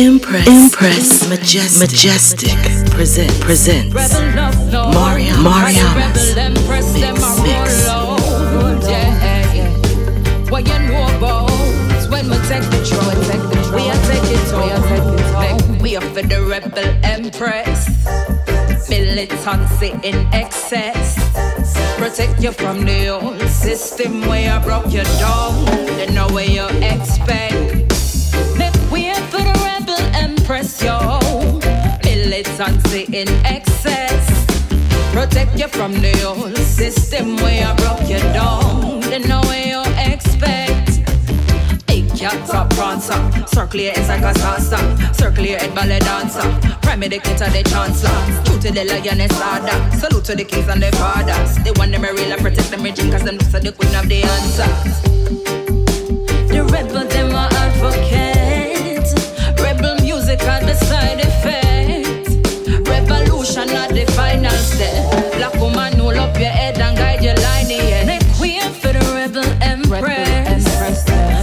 Impress, 0.00 0.48
Impress, 0.48 1.28
Majestic, 1.28 1.78
Majestic, 1.78 2.90
present, 2.90 3.30
presents 3.38 3.92
Mariam, 3.92 5.36
Mariama's 5.44 6.34
mix, 6.34 7.20
mix. 7.42 7.86
What 10.50 10.66
you 10.66 10.78
know 10.88 11.04
about 11.18 11.50
when 12.10 12.30
we 12.30 12.36
take 12.48 12.62
control, 12.70 13.12
take 13.28 13.42
control. 13.42 13.76
We 13.76 13.90
are 13.90 14.00
taking 14.08 14.40
we 15.76 15.82
We 15.82 15.96
are 15.96 16.14
for 16.14 16.22
the 16.22 16.46
rebel 16.48 16.78
empress. 17.04 17.86
Militancy 18.88 19.90
in 20.02 20.26
excess. 20.32 21.18
Protect 21.98 22.42
you 22.42 22.52
from 22.52 22.86
the 22.86 23.08
old 23.08 23.38
system 23.50 24.22
where 24.22 24.50
I 24.50 24.64
broke 24.64 24.90
you 24.90 25.02
down. 25.20 25.66
Then 25.98 26.14
know 26.14 26.28
where 26.28 26.48
you 26.48 26.64
expect. 26.80 27.89
Rebel 30.50 30.66
empress, 30.66 30.82
yo. 30.82 31.18
Militancy 32.04 33.06
in 33.12 33.28
excess. 33.44 34.26
Protect 35.12 35.58
you 35.58 35.68
from 35.68 35.92
the 35.92 36.24
old 36.24 36.56
system 36.56 37.36
where 37.36 37.66
I 37.66 37.74
broke 37.76 38.08
you 38.08 38.18
down. 38.32 39.00
Then 39.00 39.22
know 39.28 39.40
where 39.42 39.66
you 39.66 39.82
expect. 40.12 41.00
Big 41.86 42.08
cats 42.16 42.50
up, 42.50 42.70
prancer. 42.70 43.18
Circle 43.46 43.80
your 43.80 43.92
head 43.92 44.08
like 44.08 44.36
a 44.36 44.38
salsa. 44.38 45.14
Circle 45.14 45.46
your 45.46 45.58
head 45.58 45.74
ballet 45.74 46.00
dancer. 46.00 46.48
Prime 46.82 47.00
the 47.00 47.18
kid 47.18 47.38
the 47.38 47.62
chancellor. 47.68 48.44
True 48.44 48.60
to 48.60 48.70
the 48.72 48.84
lioness 48.84 49.32
order. 49.40 49.98
Salute 49.98 50.24
to 50.24 50.34
the 50.34 50.44
kings 50.44 50.68
and 50.68 50.82
the 50.82 50.90
fathers. 50.96 51.56
They 51.64 51.72
want 51.72 51.92
them 51.92 52.02
real 52.02 52.32
and 52.32 52.40
protect 52.40 52.70
them 52.70 52.82
regime 52.82 53.10
cause 53.10 53.24
them 53.24 53.38
so 53.40 53.58
they 53.58 53.72
couldn't 53.72 53.94
have 53.94 54.08
the 54.08 54.22
answers. 54.22 55.02
The 56.48 56.64
rebel 56.64 57.06
them 57.06 57.34
are 57.34 57.48
advocate. 57.52 58.29
Music 60.40 61.30
the. 61.42 62.04
Revolution 62.88 63.70
are 63.70 63.92
the 63.92 64.04
final 64.16 64.50
step. 64.50 65.06
Up 66.10 66.36
your 66.36 66.50
head 66.50 66.78
and 66.78 66.96
guide 66.96 67.22
your 67.22 67.34
line 67.36 67.70
in. 67.70 68.08
Way 68.40 68.60
for 68.80 68.92
the 68.92 69.00
rebel 69.14 69.44
empress. 69.62 70.64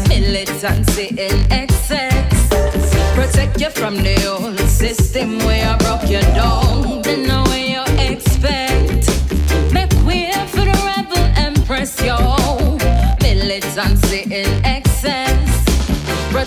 Militancy 0.10 1.08
in 1.18 1.52
excess. 1.52 2.50
Protect 3.16 3.62
you 3.62 3.70
from 3.70 3.98
the 3.98 4.16
old 4.28 4.60
system 4.60 5.38
where 5.40 5.66
I 5.68 5.78
broke 5.78 6.10
you 6.10 6.22
down. 6.36 7.02
Then 7.02 7.30
you 7.56 7.84
expect. 7.98 9.10
Make 9.72 9.94
way 10.06 10.32
for 10.48 10.66
the 10.66 10.78
rebel 10.86 11.24
empress, 11.38 12.02
yo. 12.02 12.18
Militancy 13.22 14.24
in 14.24 14.66
excess. 14.66 14.87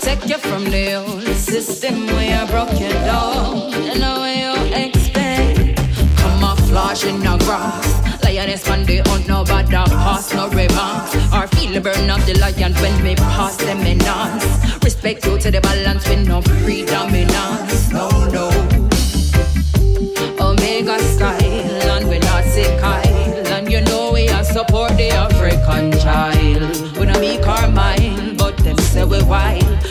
Protect 0.00 0.30
you 0.30 0.38
from 0.38 0.64
the 0.64 0.94
old 0.94 1.22
system 1.36 2.06
where 2.06 2.42
I 2.42 2.46
broke 2.46 2.72
you 2.80 2.88
down. 2.88 3.74
and 3.74 4.00
know 4.00 4.20
where 4.20 4.56
you 4.56 4.74
expect. 4.74 5.76
Camouflage 6.16 7.04
in 7.04 7.20
the 7.20 7.36
grass. 7.44 8.24
Lioness 8.24 8.66
man, 8.66 8.86
they 8.86 9.02
hunt 9.04 9.28
no 9.28 9.44
bad 9.44 9.68
pass 9.68 10.32
no 10.32 10.48
remarks. 10.48 11.14
Or 11.34 11.46
feel 11.48 11.74
the 11.74 11.82
burn 11.82 12.08
of 12.08 12.24
the 12.24 12.32
lion 12.38 12.72
when 12.80 13.02
we 13.04 13.14
pass 13.14 13.58
them 13.58 13.80
in 13.80 13.98
dance. 13.98 14.46
Respect 14.82 15.26
you 15.26 15.38
to 15.38 15.50
the 15.50 15.60
balance 15.60 16.08
with 16.08 16.26
no 16.26 16.40
predominance. 16.40 17.92
No, 17.92 18.08
no. 18.32 18.59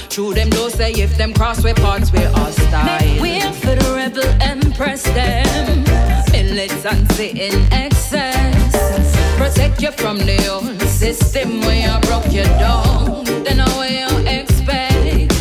True 0.10 0.34
them 0.34 0.50
don't 0.50 0.72
say 0.72 0.92
if 0.94 1.16
them 1.18 1.34
cross 1.34 1.64
we 1.64 1.72
parts 1.74 2.12
we 2.12 2.20
hostile. 2.20 2.84
Make 2.84 3.22
way 3.22 3.42
for 3.54 3.76
the 3.76 3.94
rebel 3.96 4.28
empress 4.42 5.04
them. 5.04 5.84
Militancy 6.32 7.30
in 7.30 7.72
excess. 7.72 8.74
Protect 9.38 9.82
you 9.82 9.92
from 9.92 10.18
the 10.18 10.48
old 10.50 10.82
system 10.82 11.62
where 11.62 11.90
I 11.92 12.00
broke 12.02 12.32
you 12.34 12.44
down. 12.44 13.24
Then 13.44 13.60
where 13.78 14.10
you 14.10 14.18
expect. 14.28 15.32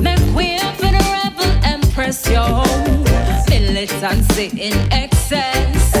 Make 0.00 0.34
way 0.34 0.58
for 0.78 0.92
the 0.96 1.04
rebel 1.12 1.50
empress, 1.64 2.24
yo. 2.30 2.62
Militancy 3.48 4.46
in 4.58 4.92
excess. 4.92 5.92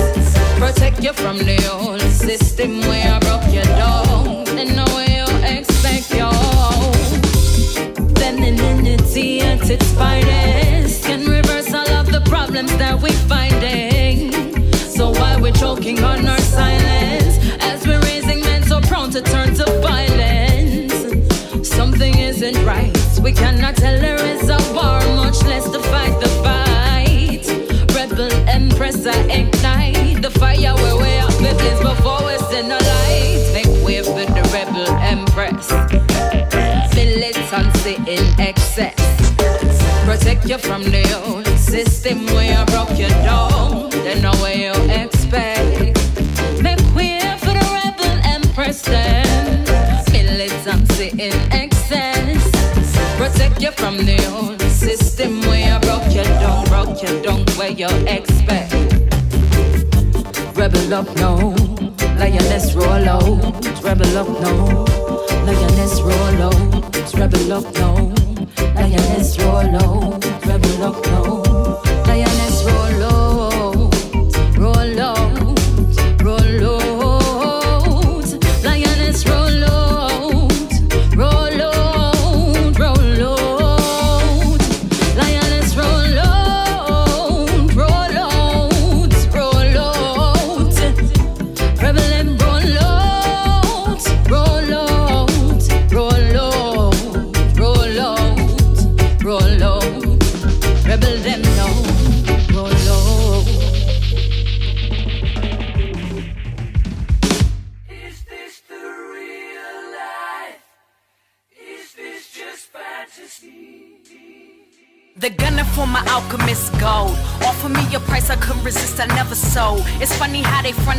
Protect 0.56 1.02
you 1.02 1.12
from 1.12 1.38
the 1.38 1.58
old 1.72 2.00
system 2.00 2.80
where 2.82 3.12
I 3.12 3.18
broke 3.18 3.52
you 3.52 3.62
down. 3.62 4.03
Finest 9.94 11.04
can 11.04 11.24
reverse 11.26 11.72
all 11.72 11.88
of 11.88 12.10
the 12.10 12.20
problems 12.22 12.76
that 12.78 13.00
we 13.00 13.12
finding. 13.30 14.32
So 14.72 15.12
we're 15.40 15.52
choking 15.52 16.02
on 16.02 16.26
our 16.26 16.40
silence 16.40 17.38
as 17.60 17.86
we're 17.86 18.00
raising 18.00 18.40
men 18.40 18.64
so 18.64 18.80
prone 18.80 19.12
to 19.12 19.22
turn 19.22 19.54
to 19.54 19.66
violence? 19.80 20.92
Something 21.62 22.18
isn't 22.18 22.58
right. 22.66 22.92
We 23.22 23.30
cannot 23.32 23.76
tell 23.76 24.02
much 25.14 25.40
less 25.44 25.70
to 25.70 25.78
fight 25.78 26.18
the 26.20 26.30
fight. 26.42 27.46
Rebel 27.94 28.32
empress, 28.48 29.06
ignite 29.06 30.22
the 30.22 30.30
fire 30.30 30.74
where 30.74 30.96
we 30.96 31.12
is 31.60 31.78
before 31.78 32.20
light. 32.90 33.64
For 33.84 33.90
the 34.26 34.42
rebel 34.52 34.88
empress. 34.96 36.03
In 38.14 38.40
excess. 38.40 38.94
Protect 40.04 40.48
you 40.48 40.56
from 40.56 40.84
the 40.84 41.02
old 41.26 41.48
system 41.58 42.26
where 42.26 42.56
I 42.56 42.64
broke 42.66 42.96
your 42.96 43.08
down. 43.26 43.90
Then 43.90 44.22
know 44.22 44.30
where 44.42 44.54
you 44.54 44.72
expect. 45.02 45.98
Make 46.62 46.78
way 46.94 47.18
for 47.40 47.54
the 47.58 47.66
rebel 47.74 48.14
empress 48.22 48.82
then. 48.82 49.64
Militancy 50.12 51.08
in 51.18 51.34
excess. 51.50 52.38
Protect 53.18 53.60
you 53.60 53.72
from 53.72 53.96
the 53.96 54.24
old 54.32 54.62
system 54.62 55.40
where 55.48 55.74
I 55.74 55.80
broke 55.80 56.06
you 56.14 56.22
down, 56.22 56.66
broke 56.66 57.02
you 57.02 57.20
down 57.20 57.44
where 57.56 57.72
you 57.72 57.88
expect. 58.06 58.72
Rebel 60.56 60.94
up 60.94 61.08
now, 61.16 61.36
lioness 62.16 62.74
roll 62.74 63.08
out. 63.08 63.82
Rebel 63.82 64.16
up 64.16 64.28
now, 64.40 64.84
lioness 65.46 66.00
roll 66.00 66.42
out. 66.42 67.14
Rebel 67.14 67.52
up 67.52 67.74
now, 67.74 67.94
lioness 68.74 69.38
roll 69.38 69.76
out. 69.76 70.24
Rebel 70.46 70.82
up 70.82 71.06
now, 71.06 71.42
lioness 72.06 72.64
roll 72.64 73.02
out. 73.04 73.13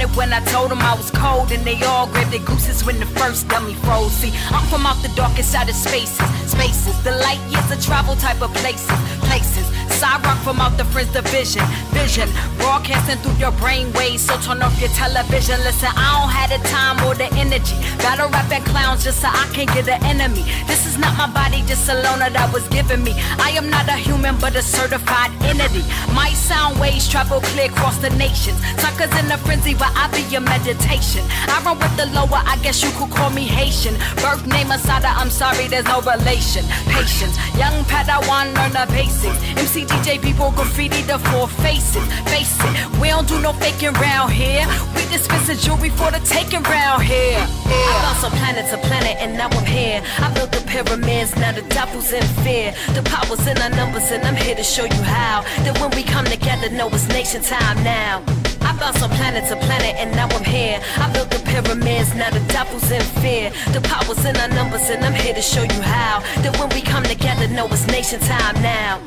Fronted 0.05 0.17
when 0.17 0.33
I 0.33 0.39
told 0.51 0.71
them 0.71 0.79
I 0.79 0.95
was 0.95 1.11
cold. 1.11 1.51
And 1.51 1.63
they 1.65 1.81
all 1.83 2.07
grabbed 2.07 2.31
their 2.31 2.39
gooses 2.39 2.83
when 2.83 2.99
the 2.99 3.05
first 3.05 3.47
dummy 3.47 3.73
froze. 3.85 4.11
See, 4.13 4.33
I'm 4.49 4.65
from 4.67 4.85
out 4.85 5.01
the 5.01 5.09
darkest 5.15 5.51
side 5.51 5.69
of 5.69 5.75
spaces. 5.75 6.17
Spaces, 6.49 7.01
the 7.03 7.11
light 7.11 7.39
years 7.49 7.71
of 7.71 7.83
travel 7.83 8.15
type 8.15 8.41
of 8.41 8.53
places. 8.55 8.89
I 10.05 10.21
rock 10.21 10.37
from 10.45 10.61
out 10.61 10.77
the 10.77 10.85
friends 10.85 11.11
division. 11.11 11.65
Vision, 11.89 12.29
broadcasting 12.57 13.17
through 13.25 13.37
your 13.41 13.51
brain 13.57 13.91
waves. 13.93 14.21
So 14.25 14.37
turn 14.39 14.61
off 14.61 14.79
your 14.79 14.93
television. 14.93 15.57
Listen, 15.65 15.89
I 15.97 16.05
don't 16.13 16.29
have 16.29 16.49
the 16.53 16.61
time 16.69 17.01
or 17.05 17.15
the 17.15 17.25
energy. 17.33 17.75
Battle 17.97 18.29
rapping 18.29 18.63
clowns 18.63 19.03
just 19.03 19.21
so 19.21 19.27
I 19.27 19.49
can 19.53 19.65
get 19.73 19.89
an 19.89 20.03
enemy. 20.05 20.43
This 20.67 20.85
is 20.85 20.97
not 20.97 21.17
my 21.17 21.27
body, 21.27 21.63
just 21.65 21.89
a 21.89 21.95
loner 21.95 22.29
that 22.29 22.53
was 22.53 22.67
given 22.69 23.03
me. 23.03 23.13
I 23.41 23.49
am 23.57 23.69
not 23.69 23.89
a 23.89 23.97
human, 23.97 24.37
but 24.37 24.55
a 24.55 24.61
certified 24.61 25.31
entity. 25.41 25.81
My 26.13 26.29
sound 26.33 26.79
waves 26.79 27.09
travel 27.09 27.41
clear 27.41 27.71
across 27.71 27.97
the 27.97 28.11
nations. 28.11 28.59
Suckers 28.77 29.11
in 29.17 29.31
a 29.31 29.37
frenzy, 29.37 29.73
but 29.73 29.91
I 29.95 30.07
be 30.13 30.21
your 30.29 30.41
meditation. 30.41 31.25
I 31.49 31.61
run 31.65 31.79
with 31.79 31.95
the 31.97 32.05
lower, 32.13 32.41
I 32.45 32.57
guess 32.61 32.83
you 32.83 32.91
could 32.93 33.09
call 33.09 33.31
me 33.31 33.43
Haitian. 33.43 33.95
Birth 34.21 34.45
name 34.45 34.67
Asada, 34.67 35.09
I'm 35.17 35.29
sorry, 35.29 35.67
there's 35.67 35.85
no 35.85 36.01
relation. 36.01 36.63
Patience, 36.93 37.35
young 37.57 37.73
Padawan, 37.89 38.53
learn 38.53 38.73
the 38.77 38.85
basics. 38.93 39.39
MC 39.57 39.85
DJ 39.95 40.21
people 40.21 40.51
graffiti 40.51 41.01
the 41.03 41.17
four 41.31 41.47
faces. 41.47 42.03
Face 42.27 42.57
it, 42.59 42.99
we 42.99 43.07
don't 43.09 43.27
do 43.27 43.39
no 43.39 43.53
faking 43.53 43.93
round 43.93 44.31
here. 44.31 44.67
We 44.93 45.01
dispensing 45.07 45.57
jewelry 45.57 45.89
for 45.89 46.11
the 46.11 46.19
taking 46.19 46.63
round 46.63 47.03
here. 47.03 47.39
I 47.39 47.99
bounce 48.03 48.19
from 48.19 48.31
planet 48.37 48.69
to 48.71 48.77
planet 48.87 49.15
and 49.19 49.37
now 49.37 49.47
I'm 49.49 49.65
here. 49.65 50.03
I 50.19 50.33
built 50.33 50.51
the 50.51 50.61
pyramids, 50.67 51.35
now 51.37 51.53
the 51.53 51.61
devil's 51.63 52.11
in 52.11 52.23
fear. 52.43 52.73
The 52.93 53.03
power's 53.03 53.47
in 53.47 53.57
our 53.57 53.69
numbers 53.69 54.11
and 54.11 54.23
I'm 54.23 54.35
here 54.35 54.55
to 54.55 54.63
show 54.63 54.83
you 54.83 55.03
how. 55.03 55.43
That 55.63 55.79
when 55.79 55.91
we 55.91 56.03
come 56.03 56.25
together, 56.25 56.69
know 56.71 56.89
it's 56.89 57.07
nation 57.07 57.41
time 57.41 57.81
now. 57.83 58.21
I 58.61 58.75
bounce 58.77 58.99
from 58.99 59.11
planet 59.11 59.47
to 59.47 59.55
planet 59.55 59.95
and 59.95 60.11
now 60.11 60.27
I'm 60.27 60.43
here. 60.43 60.81
I 60.97 61.09
built 61.13 61.29
the 61.29 61.39
pyramids, 61.39 62.13
now 62.15 62.31
the 62.31 62.41
devil's 62.51 62.91
in 62.91 63.01
fear. 63.23 63.49
The 63.71 63.79
power's 63.79 64.25
in 64.25 64.35
our 64.35 64.49
numbers 64.49 64.89
and 64.89 65.05
I'm 65.05 65.13
here 65.13 65.33
to 65.33 65.41
show 65.41 65.63
you 65.63 65.81
how. 65.81 66.19
That 66.43 66.59
when 66.59 66.69
we 66.75 66.81
come 66.81 67.03
together, 67.03 67.47
know 67.47 67.67
it's 67.67 67.87
nation 67.87 68.19
time 68.19 68.61
now. 68.61 68.99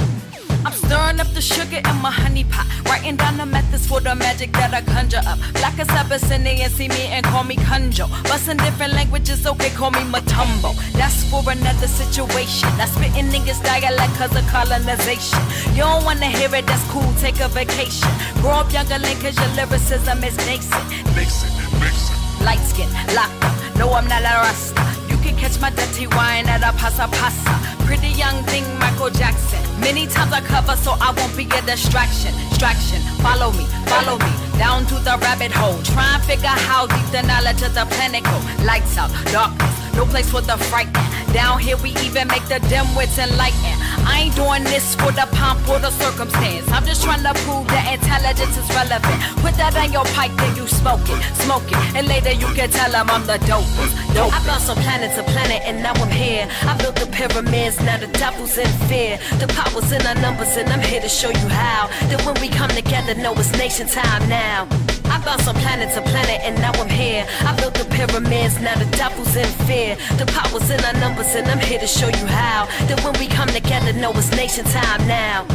I'm 0.64 0.72
stirring 0.72 1.20
up 1.20 1.28
the 1.34 1.40
sugar 1.40 1.78
in 1.78 1.96
my 2.02 2.10
honey 2.10 2.44
pot. 2.44 2.66
Writing 2.84 3.16
down 3.16 3.37
the 3.37 3.46
methods 3.46 3.87
for 3.87 4.00
the 4.00 4.14
magic 4.14 4.52
that 4.52 4.75
I 4.75 4.82
conjure 4.82 5.22
up. 5.26 5.38
Black 5.55 5.78
as 5.78 5.88
Abyssinian, 5.88 6.70
see 6.70 6.88
me 6.88 7.06
and 7.14 7.25
call 7.25 7.44
me 7.44 7.56
Kunjo. 7.56 8.08
Bustin' 8.25 8.56
different 8.58 8.94
languages, 8.94 9.46
okay, 9.46 9.70
call 9.70 9.90
me 9.90 10.00
Matumbo. 10.00 10.75
That's 10.93 11.25
for 11.31 11.43
another 11.50 11.87
situation. 11.87 12.69
I 12.81 12.87
spitting 12.87 13.28
niggas 13.31 13.62
dialect 13.62 14.14
cause 14.14 14.34
of 14.37 14.46
colonization. 14.49 15.38
You 15.75 15.82
don't 15.82 16.05
wanna 16.05 16.26
hear 16.26 16.52
it, 16.55 16.66
that's 16.66 16.84
cool, 16.90 17.12
take 17.20 17.40
a 17.40 17.49
vacation. 17.49 18.08
Grow 18.40 18.62
up 18.62 18.72
younger 18.72 18.99
link 18.99 19.20
cause 19.20 19.37
your 19.37 19.49
lyricism 19.55 20.25
is 20.25 20.37
nascent. 20.38 20.84
Mix 21.14 21.44
it, 21.44 21.52
mix 21.81 22.10
it. 22.10 22.44
Light 22.44 22.60
skin, 22.60 22.88
locked 23.14 23.44
up. 23.44 23.76
No, 23.76 23.93
I'm 23.93 24.06
not 24.08 24.22
a 24.22 24.43
rasta. 24.43 24.97
You 25.19 25.25
can 25.25 25.37
catch 25.37 25.61
my 25.61 25.70
dirty 25.70 26.06
wine 26.06 26.47
at 26.47 26.62
a 26.62 26.70
pasa 26.79 27.09
pasa. 27.11 27.50
Pretty 27.85 28.11
young 28.15 28.44
thing, 28.44 28.62
Michael 28.79 29.11
Jackson. 29.11 29.59
Many 29.81 30.06
times 30.06 30.32
I 30.32 30.41
cover 30.41 30.76
so 30.76 30.94
I 31.00 31.11
won't 31.11 31.37
be 31.37 31.43
a 31.43 31.62
distraction. 31.62 32.31
Distraction, 32.50 33.03
follow 33.19 33.50
me, 33.50 33.67
follow 33.91 34.15
me 34.15 34.31
down 34.59 34.87
to 34.87 34.94
the 35.03 35.19
rabbit 35.19 35.50
hole. 35.50 35.82
Try 35.82 36.15
and 36.15 36.23
figure 36.23 36.55
how 36.70 36.87
deep 36.87 37.06
the 37.11 37.23
knowledge 37.23 37.62
of 37.62 37.75
the 37.75 37.85
planet 37.99 38.23
go. 38.23 38.38
Lights 38.62 38.97
out, 38.97 39.11
darkness, 39.35 39.75
no 39.98 40.06
place 40.06 40.30
for 40.30 40.40
the 40.40 40.56
frightened. 40.70 41.10
Down 41.34 41.58
here 41.58 41.76
we 41.78 41.90
even 42.06 42.28
make 42.28 42.46
the 42.46 42.60
dim 42.70 42.86
wits 42.94 43.18
enlightened. 43.18 43.78
I 44.06 44.30
ain't 44.30 44.36
doing 44.36 44.62
this 44.62 44.94
for 44.94 45.10
the 45.10 45.26
pomp 45.34 45.58
or 45.68 45.80
the 45.80 45.90
circumstance. 45.90 46.70
I'm 46.70 46.86
just 46.86 47.02
trying 47.02 47.24
to 47.26 47.34
prove 47.42 47.66
that 47.74 47.98
intelligence 47.98 48.54
is 48.56 48.68
relevant. 48.70 49.18
Put 49.42 49.54
that 49.58 49.74
on 49.74 49.90
your 49.90 50.06
pipe, 50.14 50.30
then 50.38 50.54
you 50.54 50.68
smoke 50.68 51.02
it, 51.10 51.18
smoke 51.42 51.66
it, 51.66 51.78
and 51.98 52.06
later 52.06 52.30
you 52.30 52.46
can 52.54 52.70
tell 52.70 52.92
them 52.92 53.10
I'm 53.10 53.26
the. 53.26 53.38
Dope. 53.48 54.32
I 54.34 54.44
bounced 54.44 54.66
from 54.66 54.76
planet 54.82 55.14
to 55.16 55.22
planet 55.22 55.62
and 55.64 55.82
now 55.82 55.94
I'm 55.94 56.10
here. 56.10 56.46
I 56.62 56.76
built 56.76 56.96
the 56.96 57.06
pyramids, 57.06 57.80
now 57.80 57.96
the 57.96 58.06
devil's 58.08 58.58
in 58.58 58.68
fear. 58.86 59.18
The 59.40 59.48
power's 59.48 59.90
in 59.90 60.02
our 60.06 60.14
numbers 60.16 60.54
and 60.56 60.68
I'm 60.68 60.80
here 60.80 61.00
to 61.00 61.08
show 61.08 61.30
you 61.30 61.48
how. 61.48 61.88
That 62.08 62.20
when 62.26 62.38
we 62.42 62.48
come 62.48 62.70
together, 62.70 63.14
know 63.14 63.32
it's 63.34 63.52
nation 63.56 63.88
time 63.88 64.28
now. 64.28 64.68
I 65.10 65.20
bounced 65.25 65.44
from 65.44 65.56
planet 65.56 65.93
to 65.94 66.02
planet 66.02 66.40
and 66.43 66.56
now 66.56 66.72
I'm 66.72 66.88
here. 66.88 67.26
I 67.40 67.56
built 67.56 67.75
the 67.75 67.84
pyramids, 67.84 68.60
now 68.60 68.76
the 68.76 68.87
devil's 68.96 69.34
in 69.37 69.46
fear. 69.66 69.96
The 70.16 70.26
power's 70.26 70.70
in 70.70 70.81
our 70.84 70.94
numbers 70.94 71.34
and 71.34 71.46
I'm 71.49 71.60
here 71.60 71.81
to 71.81 71.87
show 71.87 72.08
you 72.08 72.26
how. 72.26 72.66
That 72.87 73.02
when 73.05 73.19
we 73.19 73.26
come 73.26 73.49
together, 73.49 73.93
know 73.93 74.12
it's 74.12 74.31
nation 74.32 74.64
time 74.64 75.06
now. 75.06 75.46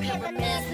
Now, 0.00 0.69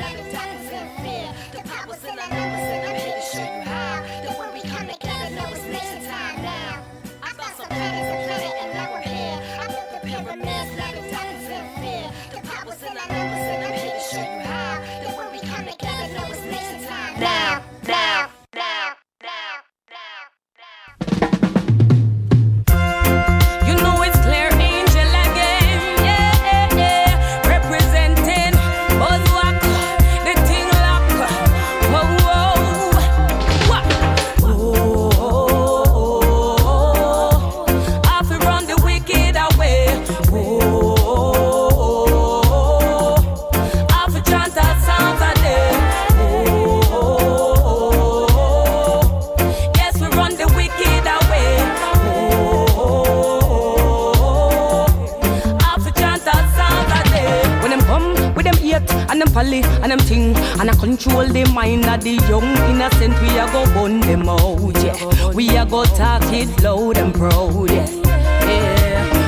hate 59.44 59.64
and 59.82 59.90
them 59.92 59.98
thing 59.98 60.36
and 60.58 60.70
I 60.70 60.74
control 60.74 61.26
the 61.26 61.44
mind 61.52 61.86
of 61.86 62.02
the 62.02 62.12
young 62.28 62.56
innocent, 62.70 63.20
we 63.20 63.28
a 63.38 63.46
go 63.52 63.64
burn 63.74 64.00
them 64.00 64.28
out. 64.28 64.60
Yeah, 64.82 65.32
we 65.32 65.48
a 65.56 65.66
go 65.66 65.84
talk 65.84 66.22
it 66.32 66.62
loud 66.62 66.96
and 66.98 67.14
proud. 67.14 67.70
Yeah. 67.70 67.86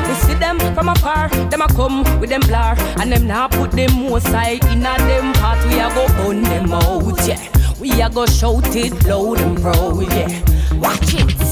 We 0.08 0.14
see 0.14 0.34
them 0.34 0.58
from 0.74 0.88
afar, 0.88 1.28
them 1.50 1.62
a 1.62 1.68
come 1.68 2.02
with 2.20 2.30
them 2.30 2.40
blur, 2.40 2.74
and 3.00 3.12
them 3.12 3.26
now 3.26 3.48
put 3.48 3.72
them 3.72 3.92
more 3.92 4.20
side 4.20 4.64
in 4.66 4.86
a 4.86 4.96
them 4.98 5.32
part. 5.34 5.64
We 5.66 5.78
a 5.78 5.88
go 5.94 6.06
burn 6.16 6.42
them 6.42 6.72
out, 6.72 7.26
yeah. 7.26 7.40
We 7.80 7.90
a 8.00 8.08
go 8.08 8.26
shout 8.26 8.74
it 8.74 9.04
loud 9.04 9.40
and 9.40 9.60
proud, 9.60 10.02
yeah. 10.02 10.42
Watch 10.78 11.14
it. 11.14 11.47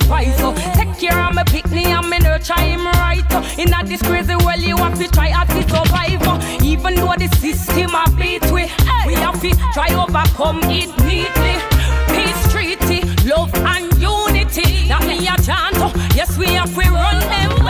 Sacrifice. 0.00 0.34
oh. 0.40 0.54
Take 0.74 0.96
care 0.98 1.18
of 1.18 1.34
my 1.34 1.44
picnic 1.44 1.86
and 1.86 2.08
me 2.08 2.18
nurture 2.18 2.58
him 2.60 2.86
right. 2.86 3.24
oh. 3.30 3.54
In 3.58 3.72
a 3.72 3.84
this 3.84 4.02
crazy 4.02 4.34
world, 4.36 4.60
you 4.60 4.76
have 4.76 4.98
to 4.98 5.08
try 5.08 5.28
hard 5.30 5.48
to 5.50 5.62
survive. 5.62 6.20
oh. 6.22 6.58
Even 6.62 6.94
though 6.94 7.14
the 7.18 7.28
system 7.36 7.94
a 7.94 8.04
beat 8.16 8.44
we, 8.52 8.64
we 9.06 9.14
have 9.14 9.40
to 9.40 9.50
try 9.72 9.88
overcome 9.94 10.60
it 10.64 10.90
neatly. 11.04 11.56
Peace 12.12 12.52
treaty, 12.52 13.00
love 13.28 13.54
and 13.54 13.92
unity. 14.00 14.88
That 14.88 15.04
me 15.06 15.18
a 15.26 15.36
chant. 15.42 15.76
oh. 15.76 15.92
Yes, 16.14 16.36
we 16.38 16.46
have 16.46 16.72
to 16.74 16.80
run 16.90 17.20
them 17.20 17.61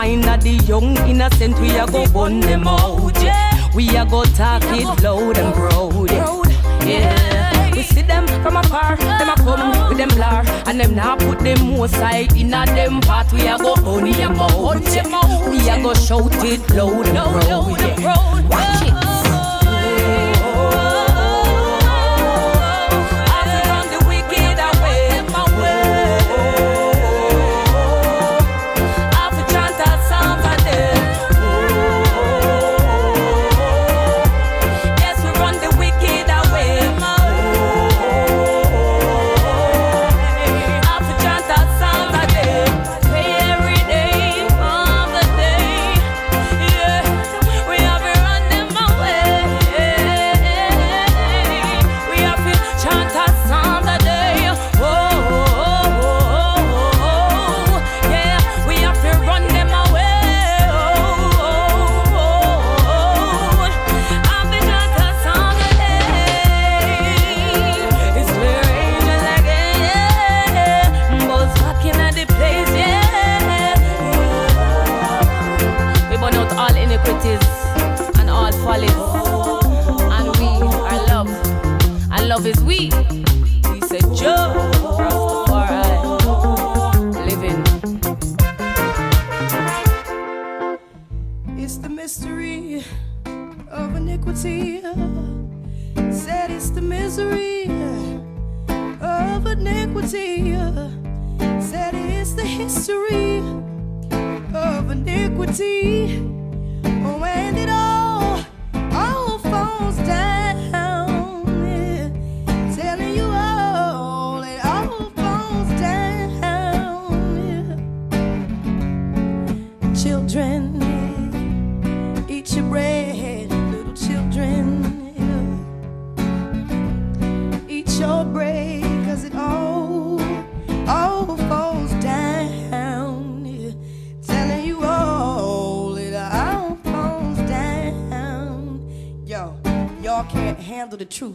find 0.00 0.24
that 0.24 0.40
the 0.40 0.54
young 0.72 0.96
innocent 1.06 1.60
we 1.60 1.76
a 1.76 1.86
go 1.86 2.06
burn 2.06 2.40
them 2.40 2.66
out. 2.66 3.14
Yeah. 3.22 3.68
We 3.74 3.84
a 3.96 4.06
go 4.06 4.24
talk 4.24 4.62
it 4.64 5.02
loud 5.02 5.36
and 5.36 5.52
proud. 5.54 6.10
Yeah. 6.10 6.86
yeah. 6.86 7.74
We 7.74 7.82
see 7.82 8.00
them 8.00 8.26
from 8.42 8.56
afar, 8.56 8.96
them 8.96 9.28
a 9.28 9.34
come 9.36 9.88
with 9.88 9.98
them 9.98 10.12
lar, 10.18 10.42
and 10.66 10.80
them 10.80 10.94
now 10.94 11.16
put 11.16 11.40
them 11.40 11.76
most 11.76 11.94
side 11.96 12.34
in 12.34 12.54
a 12.54 12.64
them 12.64 13.02
part. 13.02 13.30
We 13.30 13.46
a 13.46 13.58
go 13.58 13.74
burn 13.76 14.10
them 14.12 14.40
out. 14.40 15.50
We 15.50 15.68
a 15.68 15.82
go 15.82 15.92
shout 15.92 16.32
it 16.44 16.62
loud 16.70 17.06
and 17.06 17.18
proud. 17.18 17.80
Yeah. 17.80 18.48
Watch 18.48 18.82
it. 18.88 18.89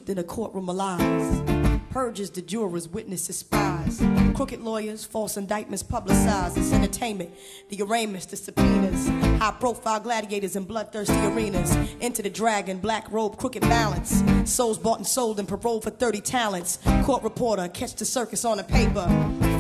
Truth 0.06 0.18
in 0.18 0.24
a 0.24 0.24
courtroom 0.24 0.70
of 0.70 0.76
lies. 0.76 1.82
Purges 1.92 2.30
the 2.30 2.42
jurors, 2.42 2.90
witnesses, 2.90 3.38
spies. 3.38 4.02
Crooked 4.36 4.60
lawyers, 4.62 5.06
false 5.06 5.38
indictments 5.38 5.82
publicized. 5.82 6.58
It's 6.58 6.74
entertainment, 6.74 7.32
the 7.70 7.82
arraignments, 7.82 8.26
the 8.26 8.36
subpoenas. 8.36 9.08
High 9.40 9.56
profile 9.60 10.02
gladiators 10.02 10.58
in 10.58 10.66
bloodthirsty 10.66 11.18
arenas. 11.26 11.74
Into 12.02 12.22
the 12.22 12.30
dragon, 12.30 12.80
black 12.80 13.10
robe, 13.12 13.38
crooked 13.38 13.62
balance. 13.62 14.24
Souls 14.44 14.78
bought 14.78 14.98
and 14.98 15.08
sold 15.08 15.40
and 15.40 15.48
paroled 15.48 15.84
for 15.84 15.90
30 15.90 16.20
talents. 16.22 16.80
Court 17.04 17.24
reporter, 17.24 17.70
catch 17.70 17.96
the 17.96 18.06
circus 18.06 18.44
on 18.44 18.58
the 18.58 18.64
paper. 18.64 19.08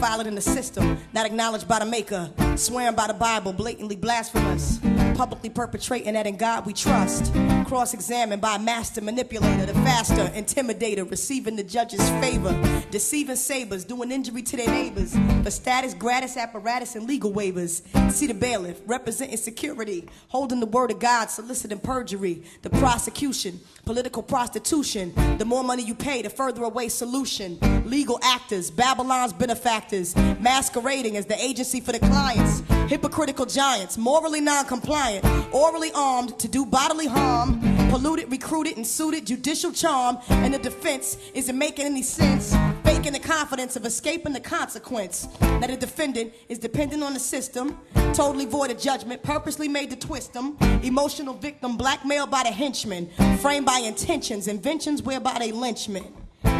File 0.02 0.20
it 0.20 0.28
in 0.28 0.36
the 0.36 0.42
system, 0.42 0.98
not 1.14 1.26
acknowledged 1.26 1.68
by 1.70 1.80
the 1.80 1.86
maker. 1.86 2.30
Swearing 2.58 2.96
by 2.96 3.08
the 3.08 3.14
Bible, 3.14 3.54
blatantly 3.54 3.96
blasphemous 3.96 4.80
publicly 5.16 5.50
perpetrating 5.50 6.14
that 6.14 6.28
in 6.28 6.36
God 6.36 6.66
we 6.66 6.74
trust. 6.74 7.34
Cross 7.66 7.94
examined 7.94 8.42
by 8.42 8.56
a 8.56 8.60
master 8.60 9.02
manipulator, 9.02 9.66
the 9.66 9.74
faster 9.74 10.28
intimidator, 10.36 11.10
receiving 11.10 11.56
the 11.56 11.64
judge's 11.64 12.08
favor, 12.22 12.54
deceiving 12.92 13.36
sabers, 13.36 13.86
doing 13.86 14.12
injury 14.12 14.42
to 14.44 14.58
their 14.58 14.68
neighbors, 14.68 15.16
for 15.44 15.52
status, 15.52 15.94
gratis 15.94 16.38
apparatus, 16.38 16.96
and 16.96 17.08
legal 17.08 17.32
waivers. 17.32 17.82
See 18.12 18.28
the 18.28 18.34
bailiff, 18.34 18.82
representing 18.86 19.38
security, 19.38 20.08
holding 20.28 20.60
the 20.60 20.66
word 20.66 20.92
of 20.92 21.00
God, 21.00 21.30
soliciting 21.32 21.80
perjury, 21.80 22.44
the 22.62 22.70
prosecution, 22.70 23.60
political 23.86 24.22
prostitution. 24.22 25.14
The 25.38 25.46
more 25.46 25.64
money 25.64 25.84
you 25.84 25.96
pay, 25.96 26.22
the 26.22 26.30
further 26.30 26.64
away 26.64 26.90
solution. 26.90 27.58
Legal 27.86 28.20
actors, 28.22 28.70
Babylon's 28.70 29.34
benefactors, 29.34 30.16
masquerading 30.16 31.18
as 31.18 31.26
the 31.26 31.42
agency 31.42 31.80
for 31.80 31.94
the 31.94 32.00
clients. 32.00 32.62
Hypocritical 32.88 33.48
giants, 33.48 33.98
morally 33.98 34.42
non 34.42 34.66
compliant, 34.66 35.26
orally 35.52 35.92
armed 35.96 36.38
to 36.38 36.48
do 36.48 36.66
bodily 36.66 37.08
harm, 37.08 37.60
polluted, 37.90 38.32
recruited, 38.32 38.78
and 38.78 38.86
suited 38.86 39.26
judicial 39.26 39.72
charm, 39.72 40.20
and 40.30 40.54
the 40.54 40.60
defense 40.60 41.18
isn't 41.34 41.58
making 41.58 41.86
any 41.86 42.04
sense. 42.04 42.56
Faking 42.84 43.14
the 43.14 43.20
confidence 43.20 43.76
of 43.76 43.86
escaping 43.86 44.34
the 44.34 44.40
consequence. 44.40 45.28
That 45.40 45.72
a 45.72 45.78
defendant 45.78 46.34
is 46.48 46.60
dependent 46.60 47.02
on 47.02 47.16
the 47.16 47.20
system, 47.20 47.80
totally 48.14 48.46
void 48.46 48.70
of 48.70 48.80
judgment, 48.80 49.24
purposely 49.24 49.68
made 49.68 49.90
to 49.90 49.96
twist 49.96 50.34
them. 50.34 50.56
Emotional 50.84 51.34
victim, 51.34 51.78
blackmailed 51.78 52.30
by 52.30 52.44
the 52.44 52.52
henchmen, 52.52 53.10
framed 53.40 53.66
by 53.66 53.80
intentions, 53.80 54.48
inventions 54.48 55.02
whereby 55.02 55.38
they 55.40 55.52
lynchment. 55.52 56.06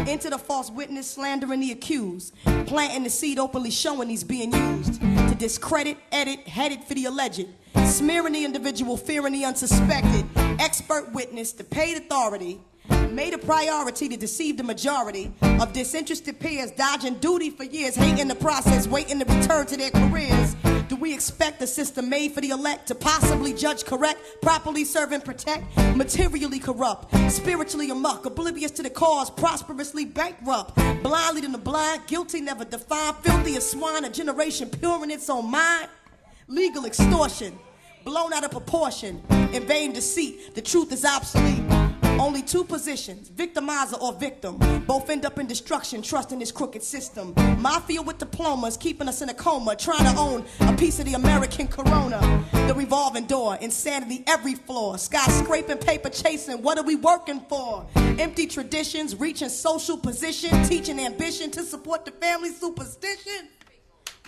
Into 0.06 0.30
the 0.30 0.38
false 0.38 0.70
witness, 0.70 1.10
slandering 1.10 1.60
the 1.60 1.72
accused, 1.72 2.32
planting 2.66 3.02
the 3.02 3.10
seed 3.10 3.40
openly 3.40 3.72
showing 3.72 4.08
he's 4.08 4.22
being 4.22 4.52
used 4.52 5.00
to 5.00 5.34
discredit, 5.36 5.98
edit, 6.12 6.46
headed 6.46 6.84
for 6.84 6.94
the 6.94 7.06
alleged, 7.06 7.48
smearing 7.86 8.34
the 8.34 8.44
individual, 8.44 8.96
fearing 8.96 9.32
the 9.32 9.44
unsuspected, 9.44 10.24
expert 10.60 11.12
witness, 11.12 11.50
the 11.52 11.64
paid 11.64 11.96
authority, 11.96 12.60
made 13.10 13.34
a 13.34 13.38
priority 13.38 14.08
to 14.08 14.16
deceive 14.16 14.56
the 14.56 14.62
majority 14.62 15.32
of 15.42 15.72
disinterested 15.72 16.38
peers, 16.38 16.70
dodging 16.70 17.14
duty 17.14 17.50
for 17.50 17.64
years, 17.64 17.96
hating 17.96 18.28
the 18.28 18.34
process, 18.36 18.86
waiting 18.86 19.18
to 19.18 19.24
return 19.24 19.66
to 19.66 19.76
their 19.76 19.90
careers. 19.90 20.54
Do 20.88 20.94
we 20.94 21.12
expect 21.12 21.60
a 21.62 21.66
system 21.66 22.08
made 22.08 22.32
for 22.32 22.40
the 22.40 22.50
elect 22.50 22.86
to 22.88 22.94
possibly 22.94 23.52
judge 23.52 23.84
correct, 23.84 24.20
properly 24.40 24.84
serve 24.84 25.10
and 25.10 25.24
protect, 25.24 25.64
materially 25.96 26.60
corrupt, 26.60 27.12
spiritually 27.30 27.90
amok, 27.90 28.24
oblivious 28.24 28.70
to 28.72 28.84
the 28.84 28.90
cause, 28.90 29.28
prosperously 29.28 30.04
bankrupt, 30.04 30.76
blindly 31.02 31.40
to 31.40 31.48
the 31.48 31.58
blind, 31.58 32.06
guilty 32.06 32.40
never 32.40 32.64
defined, 32.64 33.16
filthy 33.16 33.56
as 33.56 33.68
swine, 33.68 34.04
a 34.04 34.10
generation 34.10 34.68
pure 34.68 35.02
in 35.02 35.10
its 35.10 35.28
own 35.28 35.50
mind, 35.50 35.88
legal 36.46 36.86
extortion, 36.86 37.58
blown 38.04 38.32
out 38.32 38.44
of 38.44 38.52
proportion, 38.52 39.20
in 39.52 39.66
vain 39.66 39.92
deceit, 39.92 40.54
the 40.54 40.62
truth 40.62 40.92
is 40.92 41.04
obsolete. 41.04 41.85
Only 42.18 42.42
two 42.42 42.64
positions, 42.64 43.28
victimizer 43.28 44.00
or 44.00 44.12
victim. 44.14 44.58
Both 44.86 45.10
end 45.10 45.26
up 45.26 45.38
in 45.38 45.46
destruction, 45.46 46.02
trusting 46.02 46.38
this 46.38 46.50
crooked 46.50 46.82
system. 46.82 47.34
Mafia 47.58 48.00
with 48.00 48.18
diplomas, 48.18 48.76
keeping 48.76 49.08
us 49.08 49.22
in 49.22 49.28
a 49.28 49.34
coma, 49.34 49.76
trying 49.76 50.04
to 50.12 50.18
own 50.18 50.44
a 50.60 50.76
piece 50.76 50.98
of 50.98 51.04
the 51.04 51.14
American 51.14 51.68
corona. 51.68 52.20
The 52.66 52.74
revolving 52.74 53.26
door, 53.26 53.56
insanity 53.60 54.24
every 54.26 54.54
floor. 54.54 54.94
Skyscraping, 54.94 55.84
paper 55.84 56.08
chasing, 56.08 56.62
what 56.62 56.78
are 56.78 56.84
we 56.84 56.96
working 56.96 57.40
for? 57.48 57.86
Empty 57.96 58.46
traditions, 58.46 59.14
reaching 59.14 59.48
social 59.48 59.98
position, 59.98 60.64
teaching 60.64 60.98
ambition 60.98 61.50
to 61.50 61.62
support 61.62 62.04
the 62.04 62.12
family 62.12 62.50
superstition. 62.50 63.48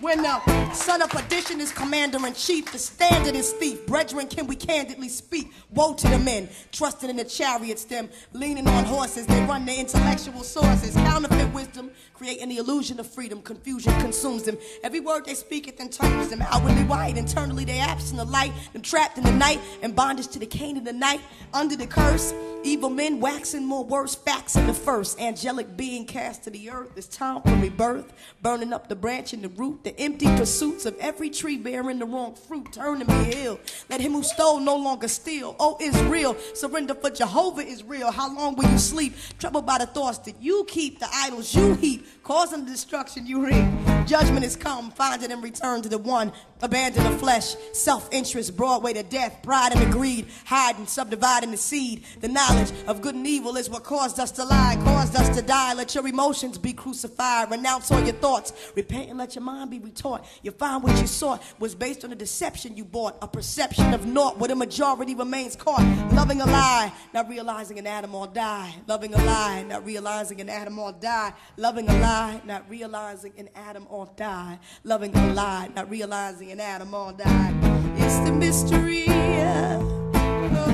When 0.01 0.23
the 0.23 0.73
son 0.75 1.03
of 1.03 1.11
perdition 1.11 1.61
is 1.61 1.73
commander 1.73 2.25
in 2.25 2.33
chief, 2.33 2.71
the 2.71 2.79
standard 2.79 3.35
is 3.35 3.51
thief. 3.55 3.85
Brethren, 3.85 4.29
can 4.29 4.47
we 4.47 4.55
candidly 4.55 5.09
speak? 5.09 5.51
Woe 5.71 5.95
to 5.95 6.09
the 6.09 6.21
men, 6.21 6.49
trusting 6.71 7.11
in 7.11 7.17
the 7.17 7.25
chariots, 7.25 7.85
them 7.85 8.09
leaning 8.33 8.69
on 8.69 8.85
horses. 8.85 9.27
They 9.27 9.43
run 9.47 9.67
their 9.67 9.81
intellectual 9.81 10.45
sources, 10.45 10.95
counterfeit 10.95 11.53
wisdom, 11.53 11.91
creating 12.15 12.49
the 12.49 12.59
illusion 12.59 13.01
of 13.01 13.09
freedom. 13.09 13.43
Confusion 13.43 13.93
consumes 14.01 14.45
them. 14.45 14.57
Every 14.85 15.01
word 15.01 15.25
they 15.25 15.35
speak, 15.35 15.67
it 15.67 15.79
then 15.79 15.89
turns 15.89 16.29
them 16.29 16.43
outwardly 16.43 16.85
white. 16.85 17.17
Internally, 17.17 17.65
they 17.65 17.81
absent 17.81 18.19
the 18.19 18.25
light, 18.25 18.53
them 18.73 18.83
trapped 18.83 19.19
in 19.19 19.25
the 19.25 19.33
night, 19.33 19.59
and 19.83 19.97
bondage 19.97 20.29
to 20.29 20.39
the 20.39 20.47
cane 20.47 20.77
of 20.77 20.85
the 20.85 20.93
night. 20.93 21.21
Under 21.53 21.75
the 21.75 21.89
curse, 21.89 22.33
evil 22.63 22.91
men 22.91 23.19
waxing 23.19 23.65
more 23.65 23.85
worse, 23.85 24.15
facts 24.15 24.55
in 24.55 24.69
the 24.69 24.75
first. 24.75 25.19
Angelic 25.19 25.77
being 25.77 26.07
cast 26.07 26.45
to 26.45 26.51
the 26.51 26.71
earth. 26.71 26.93
It's 26.95 27.09
time 27.09 27.43
for 27.43 27.57
rebirth, 27.57 28.13
burning 28.43 28.73
up 28.73 28.89
the 28.89 28.95
branch 28.95 29.33
and 29.33 29.43
the 29.43 29.49
root 29.49 29.83
the 29.89 29.99
empty 30.03 30.27
pursuits 30.37 30.85
of 30.85 30.95
every 30.99 31.31
tree 31.31 31.57
bearing 31.57 31.99
the 31.99 32.05
wrong 32.05 32.35
fruit. 32.35 32.71
Turn 32.75 32.99
to 32.99 33.07
me 33.07 33.33
ill. 33.45 33.59
Let 33.89 34.03
him 34.03 34.13
who 34.13 34.23
stole 34.23 34.61
no 34.61 34.77
longer 34.77 35.09
steal. 35.09 35.57
Oh, 35.59 35.79
is 35.81 35.99
real. 36.03 36.37
Surrender 36.53 36.95
for 36.95 37.09
Jehovah 37.09 37.63
is 37.63 37.83
real. 37.83 38.11
How 38.13 38.35
long 38.35 38.55
will 38.55 38.71
you 38.71 38.79
sleep? 38.79 39.15
Troubled 39.39 39.65
by 39.65 39.79
the 39.79 39.87
thoughts 39.87 40.19
that 40.19 40.43
you 40.43 40.67
keep, 40.69 40.99
the 40.99 41.09
idols 41.11 41.55
you 41.55 41.73
heap, 41.77 42.07
causing 42.23 42.67
the 42.67 42.71
destruction 42.71 43.27
you 43.27 43.47
reap. 43.47 43.67
Judgment 44.07 44.45
is 44.45 44.57
come, 44.57 44.91
find 44.91 45.23
it 45.23 45.31
and 45.31 45.43
return 45.43 45.81
to 45.81 45.89
the 45.89 45.99
one. 45.99 46.33
Abandon 46.61 47.05
the 47.05 47.19
flesh, 47.19 47.55
self 47.73 48.09
interest, 48.13 48.57
Broadway 48.57 48.93
to 48.93 49.03
death, 49.05 49.39
pride 49.43 49.73
and 49.73 49.81
the 49.81 49.87
greed, 49.87 50.27
hiding, 50.45 50.87
subdividing 50.87 51.53
the 51.53 51.57
seed. 51.57 52.05
The 52.21 52.29
knowledge 52.29 52.73
of 52.89 53.01
good 53.01 53.15
and 53.15 53.27
evil 53.27 53.57
is 53.57 53.71
what 53.71 53.85
caused 53.85 54.19
us 54.19 54.33
to 54.33 54.45
lie, 54.45 54.77
caused 54.83 55.15
us 55.15 55.35
to 55.37 55.43
die. 55.43 55.75
Let 55.75 55.95
your 55.95 56.07
emotions 56.07 56.59
be 56.59 56.73
crucified, 56.73 57.51
renounce 57.51 57.93
all 57.93 58.03
your 58.03 58.15
thoughts, 58.15 58.53
repent 58.75 59.09
and 59.09 59.19
let 59.19 59.37
your 59.37 59.45
mind 59.45 59.71
be 59.71 59.78
retaught. 59.79 60.25
You 60.43 60.51
find 60.51 60.83
what 60.83 60.99
you 61.01 61.07
sought 61.07 61.43
was 61.59 61.75
based 61.75 62.05
on 62.05 62.13
a 62.13 62.17
deception 62.17 62.77
you 62.77 62.85
bought, 62.85 63.17
a 63.23 63.29
perception 63.29 63.95
of 63.95 64.07
naught 64.07 64.39
where 64.39 64.49
the 64.49 64.57
majority 64.57 65.15
remains 65.15 65.57
caught. 65.57 65.83
Loving 66.13 66.41
a 66.41 66.47
lie, 66.47 66.93
not 67.15 67.29
realizing 67.29 67.79
an 67.79 67.87
atom 67.87 68.15
or 68.15 68.27
die. 68.27 68.75
Loving 68.87 69.15
a 69.15 69.25
lie, 69.25 69.63
not 69.63 69.85
realizing 69.85 70.41
an 70.41 70.49
atom 70.49 70.79
or 70.79 70.93
die. 70.93 71.33
Loving 71.57 71.89
a 71.89 71.99
lie, 71.99 72.41
not 72.45 72.69
realizing 72.69 73.33
an 73.39 73.49
atom 73.55 73.87
or 73.91 74.09
die. 74.17 74.59
Loving 74.85 75.15
a 75.17 75.33
lie, 75.33 75.69
not 75.75 75.91
realizing 75.91 76.51
an 76.51 76.61
atom 76.61 76.95
or 76.95 77.13
die. 77.13 77.55
It's 77.97 78.19
the 78.21 78.33
mystery 78.33 79.07
of 79.09 79.83